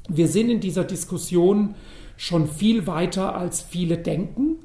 wir 0.10 0.28
sind 0.28 0.50
in 0.50 0.60
dieser 0.60 0.84
Diskussion 0.84 1.76
schon 2.18 2.48
viel 2.48 2.88
weiter, 2.88 3.36
als 3.36 3.62
viele 3.62 3.98
denken. 4.00 4.58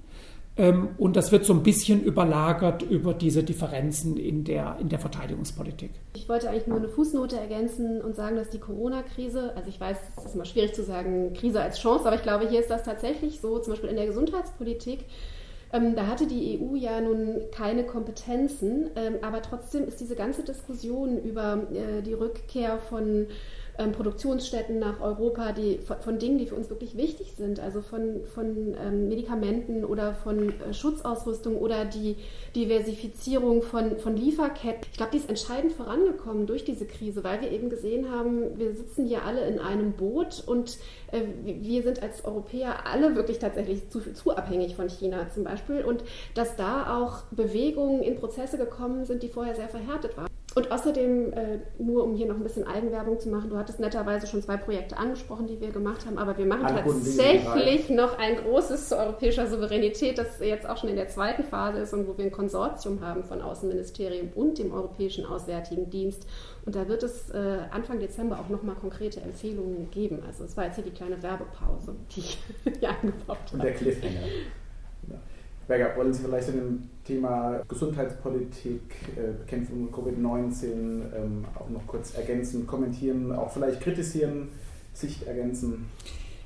Ähm, 0.59 0.89
und 0.97 1.17
das 1.17 1.33
wird 1.33 1.45
so 1.45 1.53
ein 1.53 1.63
bisschen 1.63 2.03
überlagert 2.03 2.83
über 2.83 3.13
diese 3.13 3.45
Differenzen 3.45 4.17
in 4.17 4.45
der, 4.45 4.79
in 4.81 4.89
der 4.89 4.99
Verteidigungspolitik. 4.99 5.91
Ich 6.15 6.29
wollte 6.29 6.49
eigentlich 6.49 6.67
nur 6.67 6.79
eine 6.79 6.89
Fußnote 6.89 7.39
ergänzen 7.39 8.01
und 8.01 8.17
sagen, 8.17 8.37
dass 8.37 8.49
die 8.49 8.59
Corona-Krise, 8.59 9.53
also 9.55 9.69
ich 9.69 9.79
weiß, 9.79 9.99
es 10.17 10.25
ist 10.25 10.35
immer 10.35 10.47
schwierig 10.47 10.75
zu 10.75 10.83
sagen, 10.83 11.35
Krise 11.35 11.61
als 11.61 11.79
Chance, 11.79 12.07
aber 12.07 12.17
ich 12.17 12.23
glaube, 12.23 12.49
hier 12.49 12.61
ist 12.61 12.71
das 12.71 12.85
tatsächlich 12.85 13.41
so, 13.41 13.59
zum 13.59 13.75
Beispiel 13.75 13.91
in 13.91 13.97
der 13.97 14.07
Gesundheitspolitik. 14.07 15.01
Ähm, 15.73 15.95
da 15.95 16.07
hatte 16.07 16.27
die 16.27 16.59
EU 16.59 16.75
ja 16.75 17.01
nun 17.01 17.43
keine 17.51 17.85
Kompetenzen, 17.85 18.91
ähm, 18.97 19.17
aber 19.21 19.43
trotzdem 19.43 19.87
ist 19.87 20.01
diese 20.01 20.15
ganze 20.15 20.43
Diskussion 20.43 21.19
über 21.23 21.67
äh, 21.73 22.03
die 22.03 22.15
Rückkehr 22.15 22.79
von 22.79 23.27
ähm, 23.79 23.93
Produktionsstätten 23.93 24.79
nach 24.79 25.01
Europa, 25.01 25.53
die 25.53 25.79
von, 25.79 25.97
von, 26.01 26.19
Dingen, 26.19 26.39
die 26.39 26.47
für 26.47 26.55
uns 26.55 26.71
wirklich 26.71 26.97
wichtig 26.97 27.35
sind, 27.37 27.61
also 27.61 27.81
von, 27.81 28.27
von 28.35 28.75
ähm, 28.81 29.09
Medikamenten 29.09 29.85
oder 29.85 30.15
von 30.15 30.49
äh, 30.49 30.73
Schutzausrüstung 30.73 31.57
oder 31.57 31.85
die 31.85 32.17
Diversifizierung 32.55 33.63
von, 33.63 33.99
von 33.99 34.17
Lieferketten. 34.17 34.87
Ich 34.91 34.97
glaube, 34.97 35.13
die 35.13 35.19
ist 35.19 35.29
entscheidend 35.29 35.73
vorangekommen 35.73 36.47
durch 36.47 36.65
diese 36.65 36.87
Krise, 36.87 37.25
weil 37.25 37.41
wir 37.41 37.51
eben 37.51 37.71
gesehen 37.71 38.11
haben, 38.11 38.59
wir 38.59 38.75
sitzen 38.75 39.07
hier 39.07 39.25
alle 39.25 39.47
in 39.47 39.59
einem 39.59 39.93
Boot 39.93 40.43
und 40.47 40.79
äh, 41.13 41.21
wir 41.45 41.83
sind 41.83 42.03
als 42.03 42.25
Europäer 42.25 42.87
alle 42.87 43.15
wirklich 43.15 43.39
tatsächlich 43.39 43.89
zu, 43.91 44.01
zu 44.13 44.37
abhängig 44.37 44.77
von 44.77 44.89
China 44.89 45.27
zum 45.33 45.45
Beispiel 45.45 45.85
und 45.85 46.03
dass 46.35 46.57
da 46.57 46.99
auch 46.99 47.23
Bewegungen 47.31 48.03
in 48.03 48.17
Prozesse 48.17 48.59
gekommen 48.59 49.05
sind, 49.05 49.23
die 49.23 49.29
vorher 49.29 49.55
sehr 49.55 49.69
verhärtet 49.69 50.17
waren. 50.17 50.27
Und 50.57 50.73
außerdem, 50.73 51.35
äh, 51.35 51.59
nur 51.79 52.03
um 52.03 52.15
hier 52.15 52.27
noch 52.27 52.37
ein 52.37 52.43
bisschen 52.43 52.67
Eigenwerbung 52.67 53.21
zu 53.21 53.29
machen, 53.29 53.51
du 53.51 53.59
hattest 53.59 53.79
netterweise 53.79 54.27
schon 54.27 54.41
zwei 54.41 54.57
Projekte 54.57 54.97
angesprochen, 54.97 55.47
die 55.47 55.61
wir 55.61 55.71
gemacht 55.71 56.07
haben, 56.07 56.17
aber 56.17 56.39
wir 56.39 56.47
machen 56.47 56.65
Alle 56.65 56.83
tatsächlich 56.83 57.91
noch 57.91 58.17
ein 58.17 58.37
großes 58.37 58.89
zu 58.89 58.97
europäischer 58.97 59.49
Souveränität, 59.49 60.17
das 60.17 60.41
jetzt 60.41 60.67
auch 60.67 60.79
schon 60.79 60.89
in 60.89 60.97
der 60.97 61.09
zweiten 61.09 61.45
Phase 61.45 61.81
ist 61.81 61.93
und 61.93 62.09
wo 62.09 62.17
wir 62.17 62.25
ein 62.25 62.33
Konsortium 62.33 63.03
haben 63.03 63.23
von 63.23 63.43
Außenministerium 63.43 64.31
und 64.35 64.57
dem 64.57 64.73
Europäischen 64.73 65.27
Auswärtigen 65.27 65.91
Dienst. 65.91 66.27
Und 66.65 66.75
da 66.75 66.89
wird 66.89 67.03
es 67.03 67.29
äh, 67.33 67.59
Anfang 67.71 68.01
Dezember 68.01 68.41
auch 68.41 68.49
nochmal 68.49 68.77
konkrete 68.77 69.21
Empfehlungen 69.21 69.91
geben. 69.91 70.23
Also 70.27 70.45
es 70.45 70.57
war 70.57 70.65
jetzt 70.65 70.77
hier 70.77 70.85
die 70.85 70.91
kleine 70.91 71.23
Werbepause, 71.23 71.97
die 72.13 72.21
ich 72.21 72.39
hier 72.81 72.89
eingebaut 72.89 73.37
habe. 73.49 73.53
Und 73.53 73.63
der 73.63 73.75
Cliffhanger. 73.75 74.27
Ja. 75.11 75.19
Berger, 75.69 75.97
wollen 75.97 76.13
Sie 76.13 76.23
vielleicht 76.23 76.47
zu 76.47 76.53
dem 76.53 76.85
Thema 77.05 77.61
Gesundheitspolitik, 77.69 78.81
äh, 79.17 79.33
Bekämpfung 79.39 79.89
Covid-19 79.93 80.65
ähm, 80.65 81.45
auch 81.55 81.69
noch 81.71 81.87
kurz 81.87 82.15
ergänzen, 82.15 82.67
kommentieren, 82.67 83.33
auch 83.33 83.53
vielleicht 83.53 83.81
kritisieren, 83.81 84.49
Sicht 84.93 85.25
ergänzen? 85.25 85.87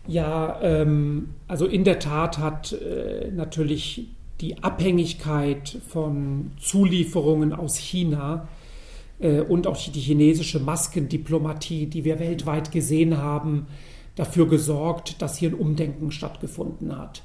Ja, 0.07 0.59
ähm, 0.63 1.31
also 1.49 1.67
in 1.67 1.85
der 1.85 1.99
Tat 1.99 2.39
hat 2.39 2.73
äh, 2.73 3.31
natürlich 3.31 4.09
die 4.41 4.63
Abhängigkeit 4.63 5.79
von 5.89 6.53
Zulieferungen 6.59 7.53
aus 7.53 7.77
China 7.77 8.49
äh, 9.19 9.41
und 9.41 9.67
auch 9.67 9.77
die 9.77 10.01
chinesische 10.01 10.61
Maskendiplomatie, 10.61 11.87
die 11.87 12.05
wir 12.05 12.19
weltweit 12.19 12.73
gesehen 12.73 13.19
haben, 13.19 13.67
dafür 14.17 14.49
gesorgt, 14.49 15.21
dass 15.23 15.37
hier 15.37 15.51
ein 15.51 15.55
Umdenken 15.55 16.11
stattgefunden 16.11 16.99
hat. 16.99 17.23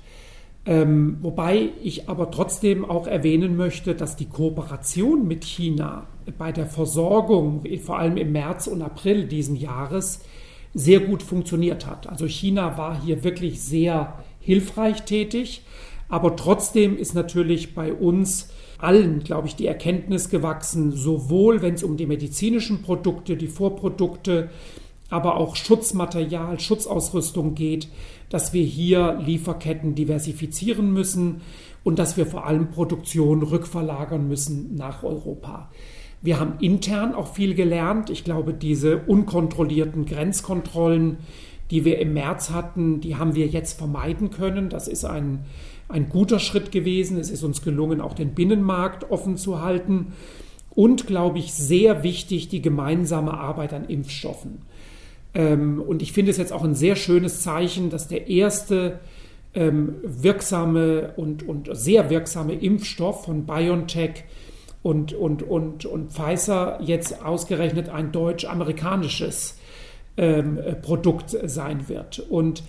Ähm, 0.68 1.18
wobei 1.22 1.70
ich 1.84 2.10
aber 2.10 2.32
trotzdem 2.32 2.86
auch 2.86 3.06
erwähnen 3.06 3.56
möchte, 3.56 3.94
dass 3.94 4.16
die 4.16 4.26
Kooperation 4.26 5.28
mit 5.28 5.44
China 5.44 6.08
bei 6.40 6.52
der 6.52 6.66
Versorgung, 6.66 7.64
vor 7.84 8.00
allem 8.00 8.18
im 8.18 8.32
März 8.32 8.66
und 8.66 8.82
April 8.82 9.26
diesen 9.26 9.56
Jahres, 9.56 10.22
sehr 10.74 11.00
gut 11.00 11.22
funktioniert 11.22 11.86
hat. 11.86 12.10
Also 12.10 12.28
China 12.28 12.78
war 12.78 13.00
hier 13.02 13.24
wirklich 13.24 13.62
sehr 13.62 14.20
hilfreich 14.40 15.04
tätig, 15.04 15.62
aber 16.10 16.36
trotzdem 16.36 16.98
ist 16.98 17.14
natürlich 17.14 17.76
bei 17.76 17.94
uns 17.94 18.50
allen, 18.78 19.24
glaube 19.24 19.48
ich, 19.48 19.56
die 19.56 19.68
Erkenntnis 19.68 20.30
gewachsen, 20.30 20.92
sowohl 20.92 21.62
wenn 21.62 21.76
es 21.76 21.84
um 21.84 21.96
die 21.96 22.06
medizinischen 22.06 22.82
Produkte, 22.82 23.38
die 23.38 23.48
Vorprodukte, 23.48 24.50
aber 25.16 25.38
auch 25.38 25.56
Schutzmaterial, 25.56 26.60
Schutzausrüstung 26.60 27.56
geht, 27.56 27.88
dass 28.30 28.52
wir 28.52 28.64
hier 28.64 29.18
Lieferketten 29.26 29.96
diversifizieren 29.96 30.92
müssen 30.92 31.40
und 31.86 32.00
dass 32.00 32.18
wir 32.18 32.26
vor 32.26 32.46
allem 32.46 32.70
Produktion 32.70 33.42
rückverlagern 33.42 34.28
müssen 34.28 34.76
nach 34.76 35.04
Europa. 35.04 35.70
Wir 36.22 36.38
haben 36.38 36.56
intern 36.60 37.16
auch 37.16 37.34
viel 37.34 37.54
gelernt. 37.54 38.10
Ich 38.10 38.26
glaube, 38.26 38.54
diese 38.54 38.98
unkontrollierten 38.98 40.06
Grenzkontrollen, 40.06 41.18
die 41.72 41.86
wir 41.86 42.00
im 42.00 42.14
März 42.14 42.50
hatten, 42.50 43.00
die 43.00 43.16
haben 43.16 43.36
wir 43.36 43.48
jetzt 43.48 43.78
vermeiden 43.78 44.32
können. 44.32 44.70
Das 44.70 44.90
ist 44.90 45.06
ein, 45.06 45.46
ein 45.88 46.10
guter 46.10 46.40
Schritt 46.40 46.74
gewesen. 46.74 47.18
Es 47.20 47.30
ist 47.30 47.44
uns 47.44 47.62
gelungen, 47.62 48.02
auch 48.02 48.16
den 48.16 48.34
Binnenmarkt 48.34 49.10
offen 49.12 49.38
zu 49.38 49.62
halten. 49.62 50.14
Und, 50.72 51.08
glaube 51.08 51.40
ich, 51.40 51.54
sehr 51.54 52.04
wichtig, 52.04 52.50
die 52.50 52.62
gemeinsame 52.62 53.34
Arbeit 53.34 53.72
an 53.72 53.86
Impfstoffen. 53.86 54.64
Ähm, 55.36 55.82
und 55.82 56.02
ich 56.02 56.14
finde 56.14 56.32
es 56.32 56.38
jetzt 56.38 56.54
auch 56.54 56.64
ein 56.64 56.74
sehr 56.74 56.96
schönes 56.96 57.42
Zeichen, 57.42 57.90
dass 57.90 58.08
der 58.08 58.28
erste 58.28 59.00
ähm, 59.54 59.96
wirksame 60.04 61.14
und, 61.18 61.48
und 61.48 61.70
sehr 61.74 62.10
wirksame 62.10 62.54
Impfstoff 62.54 63.26
von 63.26 63.46
BioNTech 63.46 64.24
und, 64.82 65.14
und, 65.14 65.44
und, 65.44 65.86
und 65.86 66.12
Pfizer 66.12 66.80
jetzt 66.82 67.24
ausgerechnet 67.24 67.90
ein 67.90 68.12
deutsch-amerikanisches 68.12 69.60
ähm, 70.18 70.60
Produkt 70.82 71.36
sein 71.44 71.90
wird. 71.90 72.20
Und 72.20 72.64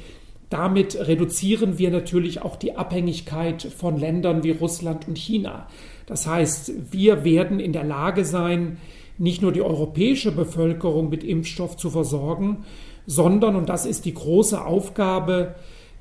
damit 0.49 0.97
reduzieren 1.09 1.79
wir 1.79 1.91
natürlich 1.91 2.41
auch 2.43 2.57
die 2.57 2.77
Abhängigkeit 2.77 3.63
von 3.63 3.99
Ländern 3.99 4.45
wie 4.45 4.53
Russland 4.53 5.09
und 5.09 5.19
China. 5.19 5.69
Das 6.07 6.27
heißt, 6.27 6.93
wir 6.93 7.25
werden 7.25 7.59
in 7.59 7.73
der 7.73 7.85
Lage 7.85 8.25
sein, 8.25 8.79
nicht 9.19 9.43
nur 9.43 9.53
die 9.53 9.63
europäische 9.63 10.33
Bevölkerung 10.33 11.09
mit 11.09 11.25
Impfstoff 11.25 11.77
zu 11.77 11.91
versorgen, 11.91 12.65
sondern, 13.07 13.57
und 13.57 13.69
das 13.69 13.87
ist 13.87 14.05
die 14.05 14.15
große 14.15 14.65
Aufgabe, 14.65 15.55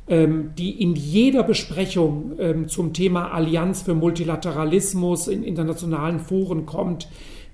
ähm, 0.07 0.51
die 0.57 0.81
in 0.81 0.95
jeder 0.95 1.43
Besprechung 1.43 2.33
ähm, 2.39 2.67
zum 2.67 2.93
Thema 2.93 3.31
Allianz 3.31 3.83
für 3.83 3.95
Multilateralismus 3.95 5.27
in 5.27 5.43
internationalen 5.43 6.19
Foren 6.19 6.65
kommt, 6.65 7.07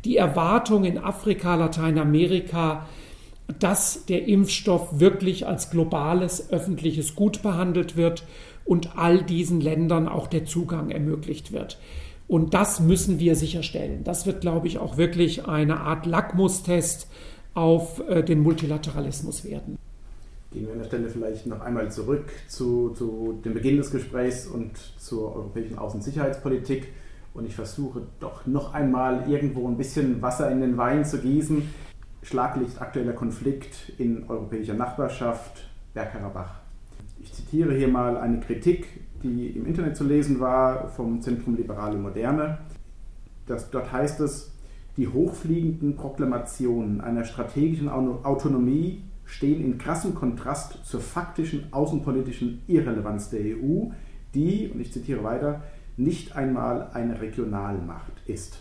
die 0.03 0.17
Erwartung 0.17 0.83
in 0.83 0.97
Afrika, 0.97 1.55
Lateinamerika, 1.55 2.87
dass 3.59 4.05
der 4.05 4.27
Impfstoff 4.27 4.99
wirklich 4.99 5.45
als 5.45 5.69
globales 5.69 6.51
öffentliches 6.51 7.15
Gut 7.15 7.41
behandelt 7.41 7.97
wird 7.97 8.23
und 8.65 8.97
all 8.97 9.23
diesen 9.23 9.61
Ländern 9.61 10.07
auch 10.07 10.27
der 10.27 10.45
Zugang 10.45 10.89
ermöglicht 10.89 11.51
wird. 11.51 11.77
Und 12.31 12.53
das 12.53 12.79
müssen 12.79 13.19
wir 13.19 13.35
sicherstellen. 13.35 14.05
Das 14.05 14.25
wird, 14.25 14.39
glaube 14.39 14.65
ich, 14.65 14.79
auch 14.79 14.95
wirklich 14.95 15.49
eine 15.49 15.81
Art 15.81 16.05
Lackmustest 16.05 17.09
auf 17.53 18.01
äh, 18.07 18.23
den 18.23 18.39
Multilateralismus 18.39 19.43
werden. 19.43 19.77
Gehen 20.53 20.65
wir 20.65 20.71
an 20.71 20.79
der 20.79 20.85
Stelle 20.85 21.09
vielleicht 21.09 21.45
noch 21.45 21.59
einmal 21.59 21.91
zurück 21.91 22.31
zu, 22.47 22.91
zu 22.91 23.41
dem 23.43 23.53
Beginn 23.53 23.75
des 23.75 23.91
Gesprächs 23.91 24.47
und 24.47 24.71
zur 24.97 25.35
europäischen 25.35 25.77
Außensicherheitspolitik. 25.77 26.87
Und 27.33 27.47
ich 27.47 27.53
versuche 27.53 28.03
doch 28.21 28.45
noch 28.45 28.73
einmal 28.73 29.29
irgendwo 29.29 29.67
ein 29.67 29.75
bisschen 29.75 30.21
Wasser 30.21 30.49
in 30.51 30.61
den 30.61 30.77
Wein 30.77 31.03
zu 31.03 31.17
gießen. 31.17 31.63
Schlaglicht 32.23 32.81
aktueller 32.81 33.11
Konflikt 33.11 33.91
in 33.97 34.23
europäischer 34.29 34.75
Nachbarschaft, 34.75 35.67
Bergkarabach. 35.93 36.61
Ich 37.21 37.33
zitiere 37.33 37.73
hier 37.73 37.89
mal 37.89 38.15
eine 38.15 38.39
Kritik 38.39 38.87
die 39.23 39.47
im 39.47 39.65
Internet 39.65 39.95
zu 39.95 40.03
lesen 40.03 40.39
war 40.39 40.89
vom 40.89 41.21
Zentrum 41.21 41.55
Liberale 41.55 41.97
Moderne. 41.97 42.59
Das, 43.45 43.69
dort 43.69 43.91
heißt 43.91 44.19
es, 44.21 44.51
die 44.97 45.07
hochfliegenden 45.07 45.95
Proklamationen 45.95 47.01
einer 47.01 47.23
strategischen 47.23 47.89
Autonomie 47.89 49.03
stehen 49.25 49.63
in 49.63 49.77
krassem 49.77 50.13
Kontrast 50.13 50.85
zur 50.85 50.99
faktischen 50.99 51.71
außenpolitischen 51.71 52.61
Irrelevanz 52.67 53.29
der 53.29 53.41
EU, 53.41 53.91
die, 54.33 54.69
und 54.69 54.81
ich 54.81 54.91
zitiere 54.91 55.23
weiter, 55.23 55.61
nicht 55.97 56.35
einmal 56.35 56.89
eine 56.93 57.21
Regionalmacht 57.21 58.11
ist. 58.27 58.59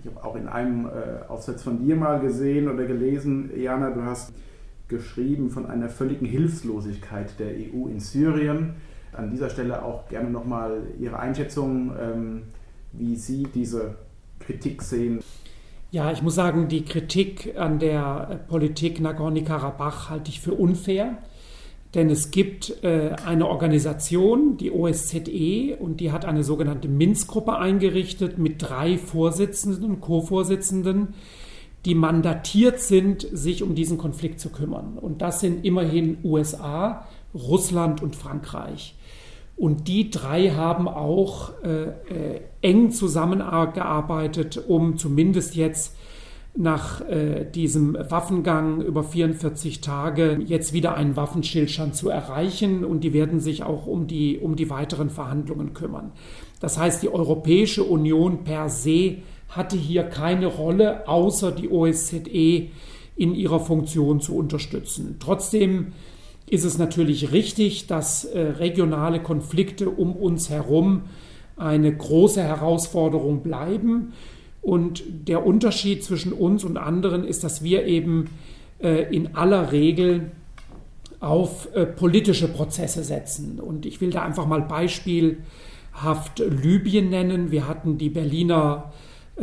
Ich 0.00 0.10
habe 0.10 0.24
auch 0.24 0.36
in 0.36 0.48
einem 0.48 0.86
äh, 0.86 1.28
Aufsatz 1.28 1.62
von 1.62 1.78
dir 1.84 1.96
mal 1.96 2.20
gesehen 2.20 2.68
oder 2.68 2.84
gelesen, 2.84 3.50
Jana, 3.58 3.90
du 3.90 4.02
hast 4.02 4.32
geschrieben 4.88 5.50
von 5.50 5.66
einer 5.66 5.88
völligen 5.88 6.26
Hilflosigkeit 6.26 7.38
der 7.38 7.50
EU 7.50 7.86
in 7.86 8.00
Syrien 8.00 8.74
an 9.12 9.30
dieser 9.30 9.50
Stelle 9.50 9.82
auch 9.82 10.08
gerne 10.08 10.30
nochmal 10.30 10.82
Ihre 10.98 11.18
Einschätzung, 11.18 11.92
ähm, 12.00 12.42
wie 12.92 13.16
Sie 13.16 13.44
diese 13.54 13.96
Kritik 14.38 14.82
sehen. 14.82 15.20
Ja, 15.90 16.12
ich 16.12 16.22
muss 16.22 16.36
sagen, 16.36 16.68
die 16.68 16.84
Kritik 16.84 17.54
an 17.58 17.78
der 17.78 18.40
Politik 18.48 19.00
Nagorno-Karabach 19.00 20.08
halte 20.08 20.30
ich 20.30 20.40
für 20.40 20.54
unfair. 20.54 21.18
Denn 21.94 22.08
es 22.08 22.30
gibt 22.30 22.84
äh, 22.84 23.16
eine 23.26 23.48
Organisation, 23.48 24.56
die 24.56 24.70
OSZE, 24.70 25.76
und 25.76 25.98
die 25.98 26.12
hat 26.12 26.24
eine 26.24 26.44
sogenannte 26.44 26.86
Minsk-Gruppe 26.86 27.58
eingerichtet 27.58 28.38
mit 28.38 28.62
drei 28.62 28.96
Vorsitzenden 28.96 30.00
Co-Vorsitzenden, 30.00 31.14
die 31.84 31.96
mandatiert 31.96 32.78
sind, 32.78 33.26
sich 33.32 33.64
um 33.64 33.74
diesen 33.74 33.98
Konflikt 33.98 34.38
zu 34.38 34.50
kümmern. 34.50 34.98
Und 34.98 35.20
das 35.20 35.40
sind 35.40 35.64
immerhin 35.64 36.18
USA, 36.22 37.08
Russland 37.34 38.02
und 38.02 38.14
Frankreich. 38.14 38.94
Und 39.60 39.88
die 39.88 40.08
drei 40.08 40.52
haben 40.52 40.88
auch 40.88 41.50
äh, 41.62 41.82
äh, 41.82 42.40
eng 42.62 42.92
zusammengearbeitet, 42.92 44.56
um 44.66 44.96
zumindest 44.96 45.54
jetzt 45.54 45.94
nach 46.56 47.02
äh, 47.02 47.44
diesem 47.44 47.94
Waffengang 48.08 48.80
über 48.80 49.04
44 49.04 49.82
Tage 49.82 50.40
jetzt 50.46 50.72
wieder 50.72 50.94
einen 50.94 51.14
Waffenstillstand 51.14 51.94
zu 51.94 52.08
erreichen 52.08 52.86
und 52.86 53.04
die 53.04 53.12
werden 53.12 53.38
sich 53.38 53.62
auch 53.62 53.86
um 53.86 54.06
die, 54.06 54.38
um 54.38 54.56
die 54.56 54.70
weiteren 54.70 55.10
Verhandlungen 55.10 55.74
kümmern. 55.74 56.12
Das 56.60 56.78
heißt, 56.78 57.02
die 57.02 57.12
Europäische 57.12 57.84
Union 57.84 58.44
per 58.44 58.70
se 58.70 59.16
hatte 59.50 59.76
hier 59.76 60.04
keine 60.04 60.46
Rolle, 60.46 61.06
außer 61.06 61.52
die 61.52 61.68
OSZE 61.68 62.70
in 63.14 63.34
ihrer 63.34 63.60
Funktion 63.60 64.22
zu 64.22 64.36
unterstützen. 64.36 65.16
Trotzdem 65.20 65.92
ist 66.50 66.64
es 66.64 66.78
natürlich 66.78 67.32
richtig, 67.32 67.86
dass 67.86 68.24
äh, 68.24 68.40
regionale 68.40 69.20
Konflikte 69.20 69.88
um 69.88 70.14
uns 70.14 70.50
herum 70.50 71.02
eine 71.56 71.94
große 71.94 72.42
Herausforderung 72.42 73.42
bleiben. 73.42 74.12
Und 74.60 75.04
der 75.28 75.46
Unterschied 75.46 76.04
zwischen 76.04 76.32
uns 76.32 76.64
und 76.64 76.76
anderen 76.76 77.24
ist, 77.24 77.44
dass 77.44 77.62
wir 77.62 77.86
eben 77.86 78.30
äh, 78.82 79.14
in 79.14 79.36
aller 79.36 79.72
Regel 79.72 80.32
auf 81.20 81.68
äh, 81.74 81.86
politische 81.86 82.48
Prozesse 82.48 83.04
setzen. 83.04 83.60
Und 83.60 83.86
ich 83.86 84.00
will 84.00 84.10
da 84.10 84.22
einfach 84.22 84.46
mal 84.46 84.62
beispielhaft 84.62 86.38
Libyen 86.38 87.10
nennen. 87.10 87.52
Wir 87.52 87.68
hatten 87.68 87.96
die 87.96 88.10
Berliner 88.10 88.92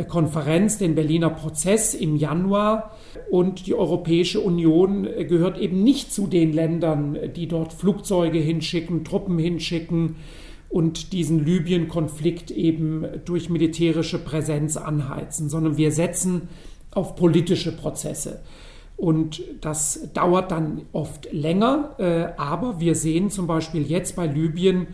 Konferenz, 0.06 0.78
den 0.78 0.94
Berliner 0.94 1.30
Prozess 1.30 1.94
im 1.94 2.16
Januar. 2.16 2.94
Und 3.30 3.66
die 3.66 3.74
Europäische 3.74 4.40
Union 4.40 5.04
gehört 5.28 5.58
eben 5.58 5.82
nicht 5.82 6.12
zu 6.12 6.26
den 6.26 6.52
Ländern, 6.52 7.18
die 7.34 7.48
dort 7.48 7.72
Flugzeuge 7.72 8.38
hinschicken, 8.38 9.04
Truppen 9.04 9.38
hinschicken 9.38 10.16
und 10.68 11.12
diesen 11.12 11.44
Libyen-Konflikt 11.44 12.50
eben 12.50 13.04
durch 13.24 13.48
militärische 13.48 14.18
Präsenz 14.18 14.76
anheizen, 14.76 15.48
sondern 15.48 15.76
wir 15.76 15.92
setzen 15.92 16.48
auf 16.90 17.16
politische 17.16 17.74
Prozesse. 17.74 18.40
Und 18.96 19.42
das 19.60 20.08
dauert 20.12 20.50
dann 20.50 20.82
oft 20.92 21.32
länger, 21.32 21.94
äh, 21.98 22.32
aber 22.36 22.80
wir 22.80 22.96
sehen 22.96 23.30
zum 23.30 23.46
Beispiel 23.46 23.82
jetzt 23.82 24.16
bei 24.16 24.26
Libyen, 24.26 24.88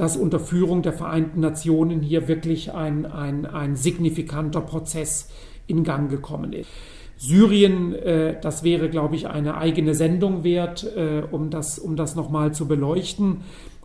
dass 0.00 0.16
unter 0.16 0.40
Führung 0.40 0.80
der 0.80 0.94
Vereinten 0.94 1.40
Nationen 1.40 2.00
hier 2.00 2.26
wirklich 2.26 2.72
ein, 2.72 3.04
ein, 3.04 3.44
ein 3.44 3.76
signifikanter 3.76 4.62
Prozess 4.62 5.28
in 5.66 5.84
Gang 5.84 6.10
gekommen 6.10 6.54
ist. 6.54 6.70
Syrien, 7.18 7.92
äh, 7.92 8.40
das 8.40 8.64
wäre, 8.64 8.88
glaube 8.88 9.16
ich, 9.16 9.28
eine 9.28 9.58
eigene 9.58 9.94
Sendung 9.94 10.42
wert, 10.42 10.90
äh, 10.96 11.22
um 11.30 11.50
das, 11.50 11.78
um 11.78 11.96
das 11.96 12.16
nochmal 12.16 12.54
zu 12.54 12.66
beleuchten. 12.66 13.42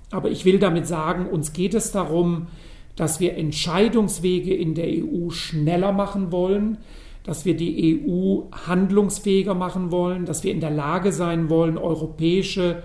Aber 0.09 0.31
ich 0.31 0.45
will 0.45 0.57
damit 0.57 0.87
sagen, 0.87 1.25
uns 1.25 1.51
geht 1.51 1.73
es 1.73 1.91
darum, 1.91 2.47
dass 2.95 3.19
wir 3.19 3.35
Entscheidungswege 3.35 4.55
in 4.55 4.73
der 4.73 4.87
EU 4.87 5.31
schneller 5.31 5.91
machen 5.91 6.31
wollen, 6.31 6.77
dass 7.23 7.43
wir 7.43 7.57
die 7.57 8.01
EU 8.07 8.43
handlungsfähiger 8.65 9.53
machen 9.53 9.91
wollen, 9.91 10.23
dass 10.23 10.45
wir 10.45 10.53
in 10.53 10.61
der 10.61 10.71
Lage 10.71 11.11
sein 11.11 11.49
wollen, 11.49 11.77
europäische 11.77 12.83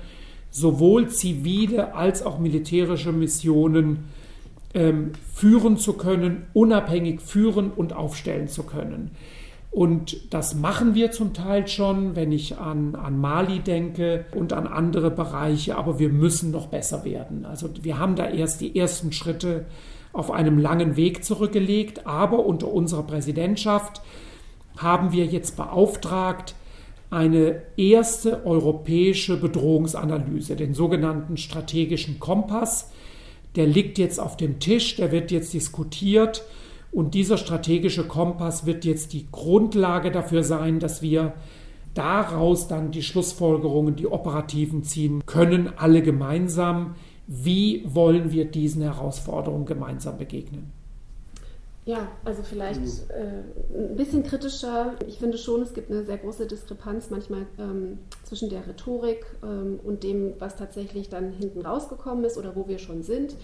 sowohl 0.51 1.09
zivile 1.09 1.95
als 1.95 2.25
auch 2.25 2.39
militärische 2.39 3.13
Missionen 3.13 4.11
ähm, 4.75 5.13
führen 5.35 5.77
zu 5.77 5.95
können, 5.95 6.47
unabhängig 6.53 7.21
führen 7.21 7.71
und 7.71 7.93
aufstellen 7.93 8.49
zu 8.49 8.65
können. 8.65 9.11
Und 9.71 10.35
das 10.35 10.57
machen 10.57 10.97
wir 10.97 11.13
zum 11.13 11.33
Teil 11.33 11.69
schon, 11.69 12.17
wenn 12.17 12.33
ich 12.33 12.59
an, 12.59 12.97
an 12.97 13.21
Mali 13.21 13.61
denke 13.61 14.25
und 14.35 14.53
an 14.53 14.67
andere 14.67 15.13
Bereiche, 15.13 15.77
aber 15.77 16.01
wir 16.01 16.09
müssen 16.09 16.51
noch 16.51 16.67
besser 16.67 17.05
werden. 17.05 17.45
Also 17.45 17.71
wir 17.83 17.99
haben 17.99 18.17
da 18.17 18.29
erst 18.29 18.61
die 18.61 18.77
ersten 18.77 19.13
Schritte 19.13 19.67
auf 20.13 20.33
einem 20.33 20.59
langen 20.59 20.97
Weg 20.97 21.25
zurückgelegt, 21.25 22.05
aber 22.05 22.45
unter 22.45 22.67
unserer 22.67 23.05
Präsidentschaft 23.05 24.03
haben 24.77 25.13
wir 25.13 25.27
jetzt 25.27 25.57
beauftragt, 25.57 26.57
eine 27.11 27.62
erste 27.77 28.46
europäische 28.46 29.37
Bedrohungsanalyse, 29.37 30.57
den 30.57 30.75
sogenannten 30.75 31.37
strategischen 31.37 32.20
Kompass. 32.20 32.90
Der 33.57 33.66
liegt 33.66 33.99
jetzt 33.99 34.20
auf 34.20 34.37
dem 34.37 34.61
Tisch, 34.61 34.96
der 34.96 35.11
wird 35.11 35.33
jetzt 35.33 35.53
diskutiert 35.53 36.44
und 36.92 37.14
dieser 37.14 37.37
strategische 37.37 38.05
Kompass 38.05 38.64
wird 38.66 38.85
jetzt 38.85 39.12
die 39.12 39.27
Grundlage 39.31 40.11
dafür 40.11 40.44
sein, 40.44 40.79
dass 40.79 41.03
wir 41.03 41.35
daraus 41.94 42.68
dann 42.68 42.92
die 42.92 43.03
Schlussfolgerungen, 43.03 43.96
die 43.96 44.07
operativen 44.07 44.85
ziehen 44.85 45.23
können, 45.27 45.73
alle 45.77 46.03
gemeinsam. 46.03 46.94
Wie 47.27 47.85
wollen 47.87 48.33
wir 48.33 48.44
diesen 48.44 48.83
Herausforderungen 48.83 49.66
gemeinsam 49.66 50.18
begegnen? 50.18 50.80
Ja, 51.87 52.09
also 52.25 52.43
vielleicht 52.43 53.11
äh, 53.11 53.43
ein 53.75 53.97
bisschen 53.97 54.23
kritischer. 54.23 54.97
Ich 55.07 55.19
finde 55.19 55.38
schon, 55.38 55.62
es 55.62 55.73
gibt 55.73 55.90
eine 55.90 56.05
sehr 56.05 56.19
große 56.19 56.47
Diskrepanz 56.47 57.09
manchmal 57.09 57.47
ähm, 57.59 57.99
zwischen 58.23 58.51
der 58.51 58.66
Rhetorik 58.66 59.25
ähm, 59.43 59.81
und 59.83 60.03
dem, 60.03 60.35
was 60.38 60.57
tatsächlich 60.57 61.09
dann 61.09 61.33
hinten 61.33 61.62
rausgekommen 61.62 62.25
ist 62.25 62.37
oder 62.37 62.55
wo 62.55 62.69
wir 62.69 62.79
schon 62.79 63.03
sind. 63.03 63.35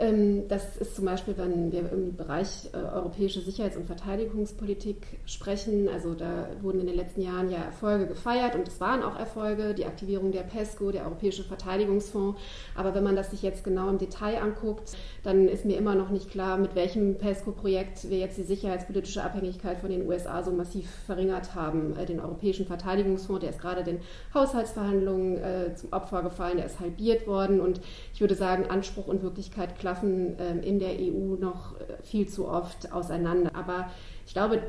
Ähm, 0.00 0.46
das 0.46 0.76
ist 0.76 0.94
zum 0.94 1.06
Beispiel, 1.06 1.36
wenn 1.36 1.72
wir 1.72 1.90
im 1.90 2.14
Bereich 2.14 2.70
äh, 2.72 2.76
europäische 2.76 3.40
Sicherheits- 3.40 3.76
und 3.76 3.84
Verteidigungspolitik 3.84 5.18
sprechen. 5.26 5.88
Also 5.92 6.14
da 6.14 6.48
wurden 6.62 6.80
in 6.80 6.86
den 6.86 6.94
letzten 6.94 7.20
Jahren 7.20 7.50
ja 7.50 7.58
Erfolge 7.58 8.06
gefeiert 8.06 8.54
und 8.54 8.68
es 8.68 8.80
waren 8.80 9.02
auch 9.02 9.18
Erfolge, 9.18 9.74
die 9.74 9.86
Aktivierung 9.86 10.30
der 10.30 10.42
PESCO, 10.42 10.92
der 10.92 11.04
Europäische 11.04 11.42
Verteidigungsfonds. 11.42 12.40
Aber 12.76 12.94
wenn 12.94 13.02
man 13.02 13.16
das 13.16 13.32
sich 13.32 13.42
jetzt 13.42 13.64
genau 13.64 13.88
im 13.88 13.98
Detail 13.98 14.40
anguckt, 14.40 14.96
dann 15.24 15.48
ist 15.48 15.64
mir 15.64 15.76
immer 15.76 15.96
noch 15.96 16.10
nicht 16.10 16.30
klar, 16.30 16.58
mit 16.58 16.76
welchem 16.76 17.16
PESCO-Projekt 17.18 18.08
wir 18.08 18.18
jetzt 18.18 18.38
die 18.38 18.44
sicherheitspolitische 18.44 19.24
Abhängigkeit 19.24 19.78
von 19.78 19.90
den 19.90 20.06
USA 20.06 20.44
so 20.44 20.52
massiv 20.52 20.88
verringert 21.06 21.56
haben. 21.56 21.96
Äh, 21.96 22.06
den 22.06 22.20
Europäischen 22.20 22.66
Verteidigungsfonds, 22.66 23.40
der 23.40 23.50
ist 23.50 23.60
gerade 23.60 23.82
den 23.82 23.98
Haushaltsverhandlungen 24.32 25.38
äh, 25.38 25.74
zum 25.74 25.92
Opfer 25.92 26.22
gefallen, 26.22 26.58
der 26.58 26.66
ist 26.66 26.78
halbiert 26.78 27.26
worden 27.26 27.60
und 27.60 27.80
ich 28.14 28.20
würde 28.20 28.36
sagen, 28.36 28.66
Anspruch 28.70 29.08
und 29.08 29.22
Wirklichkeit 29.24 29.76
klar 29.76 29.87
klaffen 29.88 30.36
ähm, 30.38 30.62
in 30.62 30.78
der 30.78 30.90
EU 31.00 31.36
noch 31.40 31.80
äh, 31.80 32.02
viel 32.02 32.28
zu 32.28 32.46
oft 32.48 32.92
auseinander. 32.92 33.50
Aber 33.54 33.90
ich 34.26 34.34
glaube, 34.34 34.62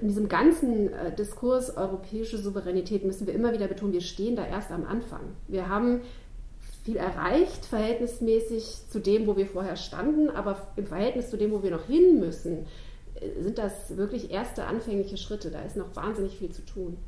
in 0.00 0.08
diesem 0.08 0.28
ganzen 0.28 0.92
äh, 0.92 1.14
Diskurs 1.14 1.76
europäische 1.76 2.36
Souveränität 2.36 3.04
müssen 3.04 3.26
wir 3.26 3.34
immer 3.34 3.52
wieder 3.52 3.68
betonen, 3.68 3.94
wir 3.94 4.02
stehen 4.02 4.36
da 4.36 4.46
erst 4.46 4.70
am 4.70 4.84
Anfang. 4.84 5.20
Wir 5.48 5.68
haben 5.68 6.02
viel 6.84 6.96
erreicht, 6.96 7.64
verhältnismäßig 7.64 8.88
zu 8.88 9.00
dem, 9.00 9.26
wo 9.26 9.36
wir 9.36 9.46
vorher 9.46 9.76
standen, 9.76 10.28
aber 10.28 10.68
im 10.76 10.86
Verhältnis 10.86 11.30
zu 11.30 11.38
dem, 11.38 11.52
wo 11.52 11.62
wir 11.62 11.70
noch 11.70 11.86
hin 11.86 12.20
müssen, 12.20 12.66
äh, 13.14 13.42
sind 13.42 13.56
das 13.56 13.96
wirklich 13.96 14.30
erste 14.30 14.64
anfängliche 14.64 15.16
Schritte. 15.16 15.50
Da 15.50 15.62
ist 15.62 15.76
noch 15.76 15.96
wahnsinnig 15.96 16.36
viel 16.36 16.50
zu 16.50 16.62
tun. 16.66 16.98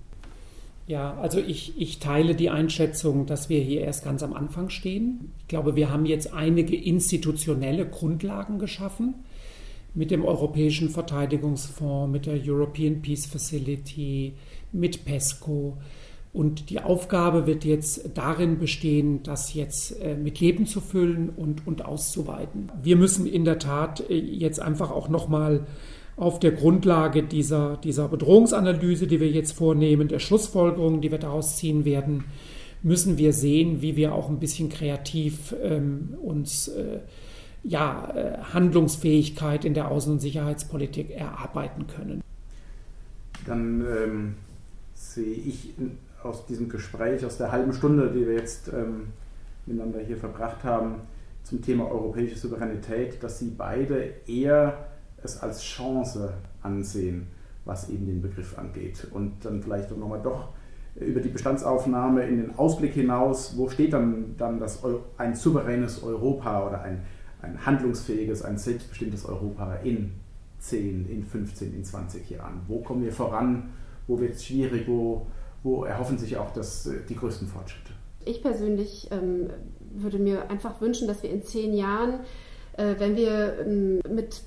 Ja, 0.86 1.14
also 1.14 1.38
ich, 1.38 1.80
ich 1.80 2.00
teile 2.00 2.34
die 2.34 2.50
Einschätzung, 2.50 3.26
dass 3.26 3.48
wir 3.48 3.60
hier 3.60 3.82
erst 3.82 4.04
ganz 4.04 4.22
am 4.22 4.32
Anfang 4.32 4.68
stehen. 4.68 5.32
Ich 5.38 5.48
glaube, 5.48 5.76
wir 5.76 5.90
haben 5.90 6.06
jetzt 6.06 6.32
einige 6.34 6.76
institutionelle 6.76 7.86
Grundlagen 7.88 8.58
geschaffen 8.58 9.14
mit 9.94 10.10
dem 10.10 10.24
Europäischen 10.24 10.88
Verteidigungsfonds, 10.88 12.10
mit 12.10 12.26
der 12.26 12.40
European 12.44 13.00
Peace 13.02 13.26
Facility, 13.26 14.34
mit 14.72 15.04
PESCO. 15.04 15.76
Und 16.32 16.70
die 16.70 16.80
Aufgabe 16.80 17.46
wird 17.46 17.64
jetzt 17.64 18.08
darin 18.14 18.58
bestehen, 18.58 19.22
das 19.22 19.52
jetzt 19.52 20.00
äh, 20.00 20.16
mit 20.16 20.40
Leben 20.40 20.66
zu 20.66 20.80
füllen 20.80 21.28
und, 21.28 21.66
und 21.66 21.84
auszuweiten. 21.84 22.72
Wir 22.82 22.96
müssen 22.96 23.26
in 23.26 23.44
der 23.44 23.58
Tat 23.58 24.08
äh, 24.08 24.16
jetzt 24.16 24.58
einfach 24.58 24.90
auch 24.90 25.10
nochmal 25.10 25.66
auf 26.22 26.38
der 26.40 26.52
Grundlage 26.52 27.22
dieser, 27.22 27.76
dieser 27.76 28.08
Bedrohungsanalyse, 28.08 29.06
die 29.06 29.20
wir 29.20 29.30
jetzt 29.30 29.52
vornehmen, 29.52 30.08
der 30.08 30.18
Schlussfolgerungen, 30.18 31.00
die 31.00 31.10
wir 31.10 31.18
daraus 31.18 31.56
ziehen 31.56 31.84
werden, 31.84 32.24
müssen 32.82 33.18
wir 33.18 33.32
sehen, 33.32 33.82
wie 33.82 33.96
wir 33.96 34.14
auch 34.14 34.28
ein 34.28 34.38
bisschen 34.38 34.68
kreativ 34.68 35.54
ähm, 35.62 36.14
uns 36.22 36.68
äh, 36.68 37.00
ja, 37.64 38.12
äh, 38.14 38.38
Handlungsfähigkeit 38.52 39.64
in 39.64 39.74
der 39.74 39.90
Außen- 39.90 40.12
und 40.12 40.20
Sicherheitspolitik 40.20 41.10
erarbeiten 41.10 41.86
können. 41.86 42.22
Dann 43.46 43.80
ähm, 43.80 44.34
sehe 44.94 45.34
ich 45.34 45.74
aus 46.22 46.46
diesem 46.46 46.68
Gespräch, 46.68 47.24
aus 47.24 47.38
der 47.38 47.52
halben 47.52 47.72
Stunde, 47.72 48.10
die 48.10 48.26
wir 48.26 48.34
jetzt 48.34 48.68
ähm, 48.68 49.08
miteinander 49.66 50.00
hier 50.00 50.16
verbracht 50.16 50.64
haben, 50.64 50.96
zum 51.42 51.62
Thema 51.62 51.90
europäische 51.90 52.36
Souveränität, 52.36 53.22
dass 53.22 53.38
Sie 53.38 53.52
beide 53.56 54.12
eher 54.26 54.91
es 55.24 55.40
als 55.42 55.62
Chance 55.62 56.34
ansehen, 56.62 57.28
was 57.64 57.88
eben 57.90 58.06
den 58.06 58.22
Begriff 58.22 58.58
angeht. 58.58 59.06
Und 59.12 59.44
dann 59.44 59.62
vielleicht 59.62 59.96
nochmal 59.96 60.20
doch 60.22 60.48
über 60.94 61.20
die 61.20 61.28
Bestandsaufnahme 61.28 62.24
in 62.24 62.36
den 62.38 62.58
Ausblick 62.58 62.92
hinaus, 62.92 63.56
wo 63.56 63.68
steht 63.68 63.92
dann, 63.92 64.34
dann 64.36 64.58
das, 64.58 64.82
ein 65.16 65.34
souveränes 65.34 66.02
Europa 66.02 66.66
oder 66.66 66.82
ein, 66.82 67.02
ein 67.40 67.64
handlungsfähiges, 67.64 68.42
ein 68.42 68.58
selbstbestimmtes 68.58 69.24
Europa 69.24 69.76
in 69.76 70.12
10, 70.58 71.08
in 71.10 71.24
15, 71.24 71.74
in 71.74 71.84
20 71.84 72.30
Jahren? 72.30 72.60
Wo 72.68 72.80
kommen 72.80 73.04
wir 73.04 73.12
voran? 73.12 73.70
Wo 74.06 74.20
wird 74.20 74.34
es 74.34 74.44
schwierig? 74.44 74.86
Wo, 74.86 75.26
wo 75.62 75.84
erhoffen 75.84 76.18
sich 76.18 76.36
auch 76.36 76.52
das, 76.52 76.88
die 77.08 77.16
größten 77.16 77.48
Fortschritte? 77.48 77.92
Ich 78.24 78.42
persönlich 78.42 79.08
ähm, 79.10 79.50
würde 79.94 80.18
mir 80.18 80.50
einfach 80.50 80.80
wünschen, 80.80 81.08
dass 81.08 81.22
wir 81.22 81.30
in 81.30 81.42
zehn 81.42 81.74
Jahren, 81.74 82.20
äh, 82.76 82.94
wenn 82.98 83.16
wir 83.16 83.58
ähm, 83.60 84.00
mit 84.08 84.42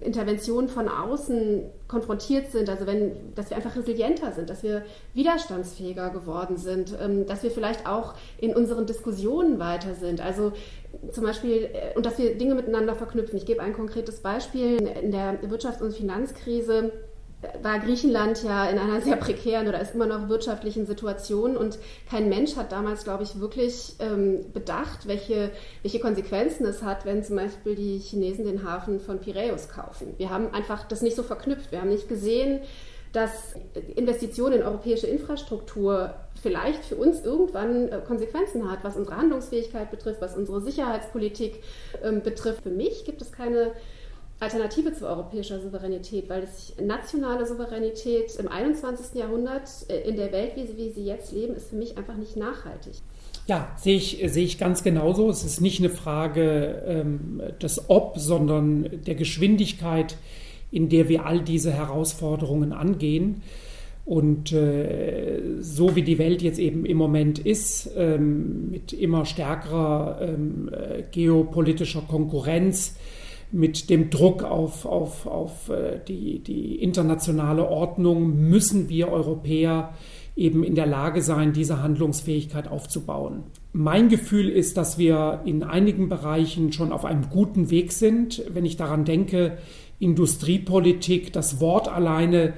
Interventionen 0.00 0.68
von 0.68 0.88
außen 0.88 1.64
konfrontiert 1.88 2.50
sind, 2.50 2.68
also 2.68 2.86
wenn, 2.86 3.34
dass 3.34 3.50
wir 3.50 3.56
einfach 3.56 3.76
resilienter 3.76 4.32
sind, 4.32 4.50
dass 4.50 4.62
wir 4.62 4.84
widerstandsfähiger 5.14 6.10
geworden 6.10 6.56
sind, 6.56 6.96
ähm, 7.00 7.26
dass 7.26 7.42
wir 7.42 7.50
vielleicht 7.50 7.86
auch 7.86 8.14
in 8.38 8.54
unseren 8.54 8.86
Diskussionen 8.86 9.58
weiter 9.58 9.94
sind. 9.94 10.20
Also 10.20 10.52
zum 11.12 11.24
Beispiel, 11.24 11.70
äh, 11.72 11.94
und 11.96 12.06
dass 12.06 12.18
wir 12.18 12.36
Dinge 12.36 12.54
miteinander 12.54 12.94
verknüpfen. 12.94 13.36
Ich 13.36 13.46
gebe 13.46 13.62
ein 13.62 13.72
konkretes 13.72 14.20
Beispiel. 14.20 14.76
In 15.02 15.10
der 15.10 15.40
Wirtschafts- 15.42 15.82
und 15.82 15.94
Finanzkrise 15.94 16.92
war 17.62 17.78
Griechenland 17.78 18.42
ja 18.42 18.68
in 18.68 18.78
einer 18.78 19.00
sehr 19.02 19.16
prekären 19.16 19.68
oder 19.68 19.80
ist 19.80 19.94
immer 19.94 20.06
noch 20.06 20.28
wirtschaftlichen 20.28 20.86
Situation 20.86 21.56
und 21.56 21.78
kein 22.10 22.28
Mensch 22.28 22.56
hat 22.56 22.72
damals, 22.72 23.04
glaube 23.04 23.22
ich, 23.22 23.40
wirklich 23.40 23.94
ähm, 23.98 24.52
bedacht, 24.52 25.06
welche, 25.06 25.50
welche 25.82 26.00
Konsequenzen 26.00 26.66
es 26.66 26.82
hat, 26.82 27.04
wenn 27.04 27.24
zum 27.24 27.36
Beispiel 27.36 27.74
die 27.74 27.98
Chinesen 27.98 28.44
den 28.44 28.62
Hafen 28.62 29.00
von 29.00 29.20
Piräus 29.20 29.68
kaufen. 29.68 30.14
Wir 30.18 30.30
haben 30.30 30.52
einfach 30.52 30.86
das 30.86 31.02
nicht 31.02 31.16
so 31.16 31.22
verknüpft. 31.22 31.72
Wir 31.72 31.80
haben 31.80 31.90
nicht 31.90 32.08
gesehen, 32.08 32.60
dass 33.12 33.54
Investitionen 33.94 34.60
in 34.60 34.62
europäische 34.62 35.06
Infrastruktur 35.06 36.14
vielleicht 36.42 36.84
für 36.84 36.96
uns 36.96 37.24
irgendwann 37.24 37.88
äh, 37.88 38.00
Konsequenzen 38.06 38.70
hat, 38.70 38.80
was 38.82 38.96
unsere 38.96 39.16
Handlungsfähigkeit 39.16 39.90
betrifft, 39.90 40.20
was 40.20 40.36
unsere 40.36 40.60
Sicherheitspolitik 40.60 41.62
ähm, 42.02 42.20
betrifft. 42.22 42.62
Für 42.62 42.70
mich 42.70 43.06
gibt 43.06 43.22
es 43.22 43.32
keine 43.32 43.72
Alternative 44.38 44.92
zu 44.92 45.06
europäischer 45.06 45.60
Souveränität, 45.60 46.28
weil 46.28 46.42
es 46.42 46.74
nationale 46.80 47.46
Souveränität 47.46 48.34
im 48.38 48.48
21. 48.48 49.14
Jahrhundert 49.14 49.68
äh, 49.88 50.08
in 50.08 50.16
der 50.16 50.30
Welt, 50.32 50.52
wie 50.56 50.66
sie, 50.66 50.76
wie 50.76 50.90
sie 50.90 51.04
jetzt 51.04 51.32
leben, 51.32 51.54
ist 51.54 51.70
für 51.70 51.76
mich 51.76 51.96
einfach 51.96 52.16
nicht 52.16 52.36
nachhaltig. 52.36 52.94
Ja, 53.46 53.68
sehe 53.78 53.96
ich, 53.96 54.22
sehe 54.26 54.44
ich 54.44 54.58
ganz 54.58 54.82
genauso. 54.82 55.30
Es 55.30 55.44
ist 55.44 55.60
nicht 55.60 55.78
eine 55.78 55.88
Frage 55.90 56.82
ähm, 56.86 57.40
des 57.62 57.88
Ob, 57.88 58.18
sondern 58.18 59.04
der 59.06 59.14
Geschwindigkeit, 59.14 60.16
in 60.70 60.88
der 60.88 61.08
wir 61.08 61.26
all 61.26 61.40
diese 61.40 61.72
Herausforderungen 61.72 62.72
angehen. 62.72 63.42
Und 64.04 64.52
äh, 64.52 65.40
so 65.60 65.96
wie 65.96 66.02
die 66.02 66.18
Welt 66.18 66.42
jetzt 66.42 66.58
eben 66.58 66.84
im 66.86 66.96
Moment 66.96 67.38
ist, 67.38 67.90
ähm, 67.96 68.70
mit 68.70 68.92
immer 68.92 69.24
stärkerer 69.24 70.18
ähm, 70.20 70.70
äh, 70.72 71.02
geopolitischer 71.10 72.02
Konkurrenz, 72.02 72.96
mit 73.52 73.90
dem 73.90 74.10
Druck 74.10 74.42
auf, 74.42 74.86
auf, 74.86 75.26
auf 75.26 75.68
äh, 75.68 76.00
die, 76.06 76.40
die 76.40 76.76
internationale 76.76 77.68
Ordnung 77.68 78.48
müssen 78.48 78.88
wir 78.88 79.08
Europäer 79.08 79.94
eben 80.36 80.62
in 80.62 80.74
der 80.74 80.86
Lage 80.86 81.22
sein, 81.22 81.52
diese 81.52 81.82
Handlungsfähigkeit 81.82 82.68
aufzubauen. 82.68 83.44
Mein 83.72 84.08
Gefühl 84.08 84.48
ist, 84.48 84.76
dass 84.76 84.98
wir 84.98 85.40
in 85.44 85.62
einigen 85.62 86.08
Bereichen 86.08 86.72
schon 86.72 86.92
auf 86.92 87.04
einem 87.04 87.30
guten 87.30 87.70
Weg 87.70 87.92
sind. 87.92 88.42
Wenn 88.52 88.66
ich 88.66 88.76
daran 88.76 89.04
denke, 89.04 89.56
Industriepolitik, 89.98 91.32
das 91.32 91.60
Wort 91.60 91.88
alleine 91.88 92.52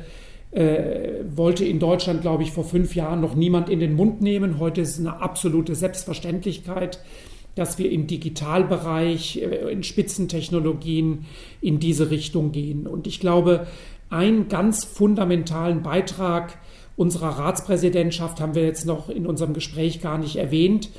äh, 0.51 1.25
wollte 1.37 1.65
in 1.65 1.79
Deutschland, 1.79 2.23
glaube 2.23 2.43
ich, 2.43 2.51
vor 2.51 2.65
fünf 2.65 2.95
Jahren 2.95 3.21
noch 3.21 3.35
niemand 3.35 3.69
in 3.69 3.81
den 3.81 3.95
Mund 3.95 4.23
nehmen. 4.23 4.59
Heute 4.59 4.81
ist 4.81 4.91
es 4.91 4.99
eine 4.99 5.21
absolute 5.21 5.75
Selbstverständlichkeit, 5.75 6.99
dass 7.59 7.79
wir 7.79 7.91
im 7.91 8.07
Digitalbereich, 8.07 9.39
äh, 9.43 9.73
in 9.73 9.83
Spitzentechnologien 9.83 11.27
in 11.61 11.81
diese 11.81 12.11
Richtung 12.11 12.53
gehen. 12.53 12.87
Und 12.87 13.07
ich 13.07 13.21
glaube, 13.21 13.67
einen 14.11 14.49
ganz 14.49 14.85
fundamentalen 14.85 15.83
Beitrag 15.83 16.59
unserer 16.97 17.39
Ratspräsidentschaft 17.39 18.41
haben 18.41 18.55
wir 18.55 18.65
jetzt 18.65 18.87
noch 18.87 19.09
in 19.09 19.27
unserem 19.27 19.55
Gespräch 19.55 20.01
gar 20.01 20.19
nicht 20.19 20.37
erwähnt. 20.37 20.91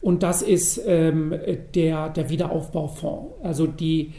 Und 0.00 0.22
das 0.22 0.42
ist 0.42 0.80
ähm, 0.86 1.34
der, 1.74 2.10
der 2.10 2.30
Wiederaufbaufonds. 2.30 3.34
Also 3.42 3.66
die, 3.66 4.12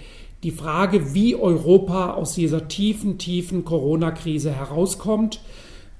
die 0.43 0.51
Frage, 0.51 1.13
wie 1.13 1.35
Europa 1.35 2.13
aus 2.13 2.33
dieser 2.33 2.67
tiefen, 2.67 3.17
tiefen 3.17 3.65
Corona-Krise 3.65 4.51
herauskommt 4.51 5.41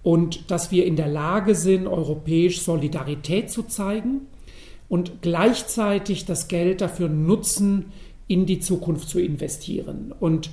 und 0.04 0.52
dass 0.52 0.72
wir 0.72 0.86
in 0.86 0.96
der 0.96 1.08
Lage 1.08 1.56
sind, 1.56 1.88
europäisch 1.88 2.62
Solidarität 2.62 3.50
zu 3.50 3.64
zeigen 3.64 4.22
und 4.90 5.22
gleichzeitig 5.22 6.26
das 6.26 6.48
Geld 6.48 6.82
dafür 6.82 7.10
nutzen, 7.10 7.86
in 8.28 8.46
die 8.46 8.60
Zukunft 8.60 9.10
zu 9.10 9.20
investieren. 9.20 10.14
Und 10.20 10.52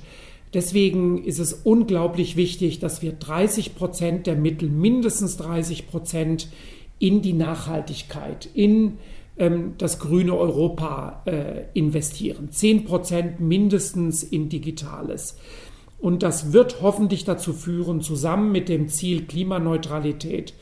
deswegen 0.53 1.23
ist 1.23 1.39
es 1.39 1.53
unglaublich 1.53 2.35
wichtig, 2.35 2.79
dass 2.79 3.01
wir 3.01 3.13
30 3.13 3.75
Prozent 3.75 4.27
der 4.27 4.35
Mittel, 4.35 4.69
mindestens 4.69 5.37
30 5.37 5.87
Prozent 5.87 6.49
in 6.99 7.21
die 7.21 7.33
Nachhaltigkeit, 7.33 8.49
in 8.53 8.97
ähm, 9.37 9.73
das 9.77 9.99
grüne 9.99 10.35
Europa 10.35 11.23
äh, 11.25 11.63
investieren. 11.73 12.51
10 12.51 12.85
Prozent 12.85 13.39
mindestens 13.39 14.23
in 14.23 14.47
Digitales. 14.49 15.37
Und 15.99 16.23
das 16.23 16.53
wird 16.53 16.81
hoffentlich 16.81 17.25
dazu 17.25 17.51
führen, 17.51 18.01
zusammen 18.01 18.51
mit 18.51 18.69
dem 18.69 18.89
Ziel 18.89 19.25
Klimaneutralität 19.25 20.53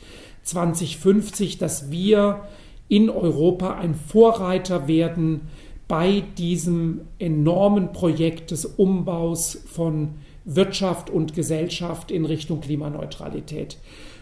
2050, 0.42 1.58
dass 1.58 1.90
wir 1.90 2.48
in 2.88 3.10
Europa 3.10 3.74
ein 3.74 3.94
Vorreiter 3.94 4.88
werden 4.88 5.42
bei 5.88 6.22
diesem 6.38 7.02
enormen 7.18 7.92
Projekt 7.92 8.50
des 8.50 8.64
Umbaus 8.64 9.62
von 9.66 10.10
Wirtschaft 10.44 11.10
und 11.10 11.34
Gesellschaft 11.34 12.10
in 12.10 12.24
Richtung 12.24 12.60
Klimaneutralität. 12.60 13.78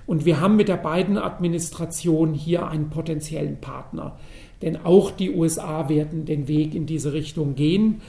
Und 0.07 0.25
wir 0.25 0.41
haben 0.41 0.57
mit 0.57 0.69
der 0.69 0.77
beiden 0.77 1.19
Administration 1.19 2.35
hier 2.35 2.67
einen 2.69 2.91
potenziellen 2.91 3.61
Partner. 3.61 4.19
Denn 4.61 4.77
auch 4.85 5.11
die 5.11 5.31
USA 5.31 5.89
werden 5.89 6.25
den 6.25 6.49
Weg 6.49 6.75
in 6.75 6.87
diese 6.87 7.13
Richtung 7.13 7.55
gehen. 7.55 8.01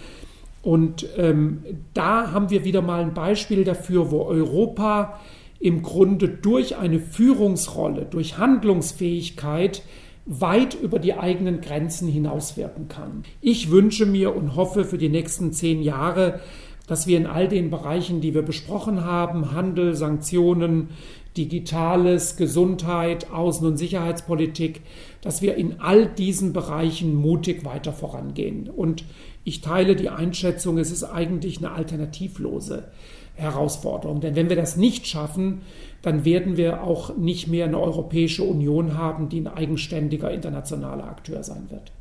Und 0.61 1.07
ähm, 1.17 1.63
da 1.93 2.31
haben 2.31 2.49
wir 2.49 2.63
wieder 2.63 2.81
mal 2.81 3.01
ein 3.01 3.13
Beispiel 3.13 3.63
dafür, 3.63 4.11
wo 4.11 4.23
Europa 4.23 5.19
im 5.59 5.81
Grunde 5.81 6.29
durch 6.29 6.77
eine 6.77 6.99
Führungsrolle, 6.99 8.05
durch 8.09 8.37
Handlungsfähigkeit 8.37 9.83
weit 10.25 10.73
über 10.73 10.99
die 10.99 11.13
eigenen 11.13 11.61
Grenzen 11.61 12.07
hinauswirken 12.07 12.87
kann. 12.87 13.23
Ich 13.41 13.71
wünsche 13.71 14.05
mir 14.05 14.35
und 14.35 14.55
hoffe 14.55 14.85
für 14.85 14.97
die 14.97 15.09
nächsten 15.09 15.51
zehn 15.51 15.81
Jahre, 15.81 16.39
dass 16.87 17.07
wir 17.07 17.17
in 17.17 17.27
all 17.27 17.47
den 17.47 17.69
Bereichen, 17.69 18.21
die 18.21 18.33
wir 18.33 18.41
besprochen 18.41 19.03
haben, 19.03 19.51
Handel, 19.51 19.95
Sanktionen, 19.95 20.89
Digitales, 21.37 22.37
Gesundheit, 22.37 23.31
Außen- 23.31 23.65
und 23.65 23.77
Sicherheitspolitik, 23.77 24.81
dass 25.21 25.41
wir 25.41 25.55
in 25.55 25.79
all 25.79 26.05
diesen 26.05 26.53
Bereichen 26.53 27.15
mutig 27.15 27.65
weiter 27.65 27.91
vorangehen. 27.91 28.69
Und 28.69 29.03
ich 29.43 29.61
teile 29.61 29.95
die 29.95 30.09
Einschätzung, 30.09 30.77
es 30.77 30.91
ist 30.91 31.03
eigentlich 31.03 31.57
eine 31.57 31.71
alternativlose 31.71 32.91
Herausforderung. 33.35 34.21
Denn 34.21 34.35
wenn 34.35 34.49
wir 34.49 34.55
das 34.55 34.77
nicht 34.77 35.07
schaffen, 35.07 35.61
dann 36.03 36.25
werden 36.25 36.57
wir 36.57 36.83
auch 36.83 37.17
nicht 37.17 37.47
mehr 37.47 37.65
eine 37.65 37.79
Europäische 37.79 38.43
Union 38.43 38.97
haben, 38.97 39.29
die 39.29 39.39
ein 39.39 39.47
eigenständiger 39.47 40.31
internationaler 40.31 41.05
Akteur 41.05 41.43
sein 41.43 41.69
wird. 41.69 41.91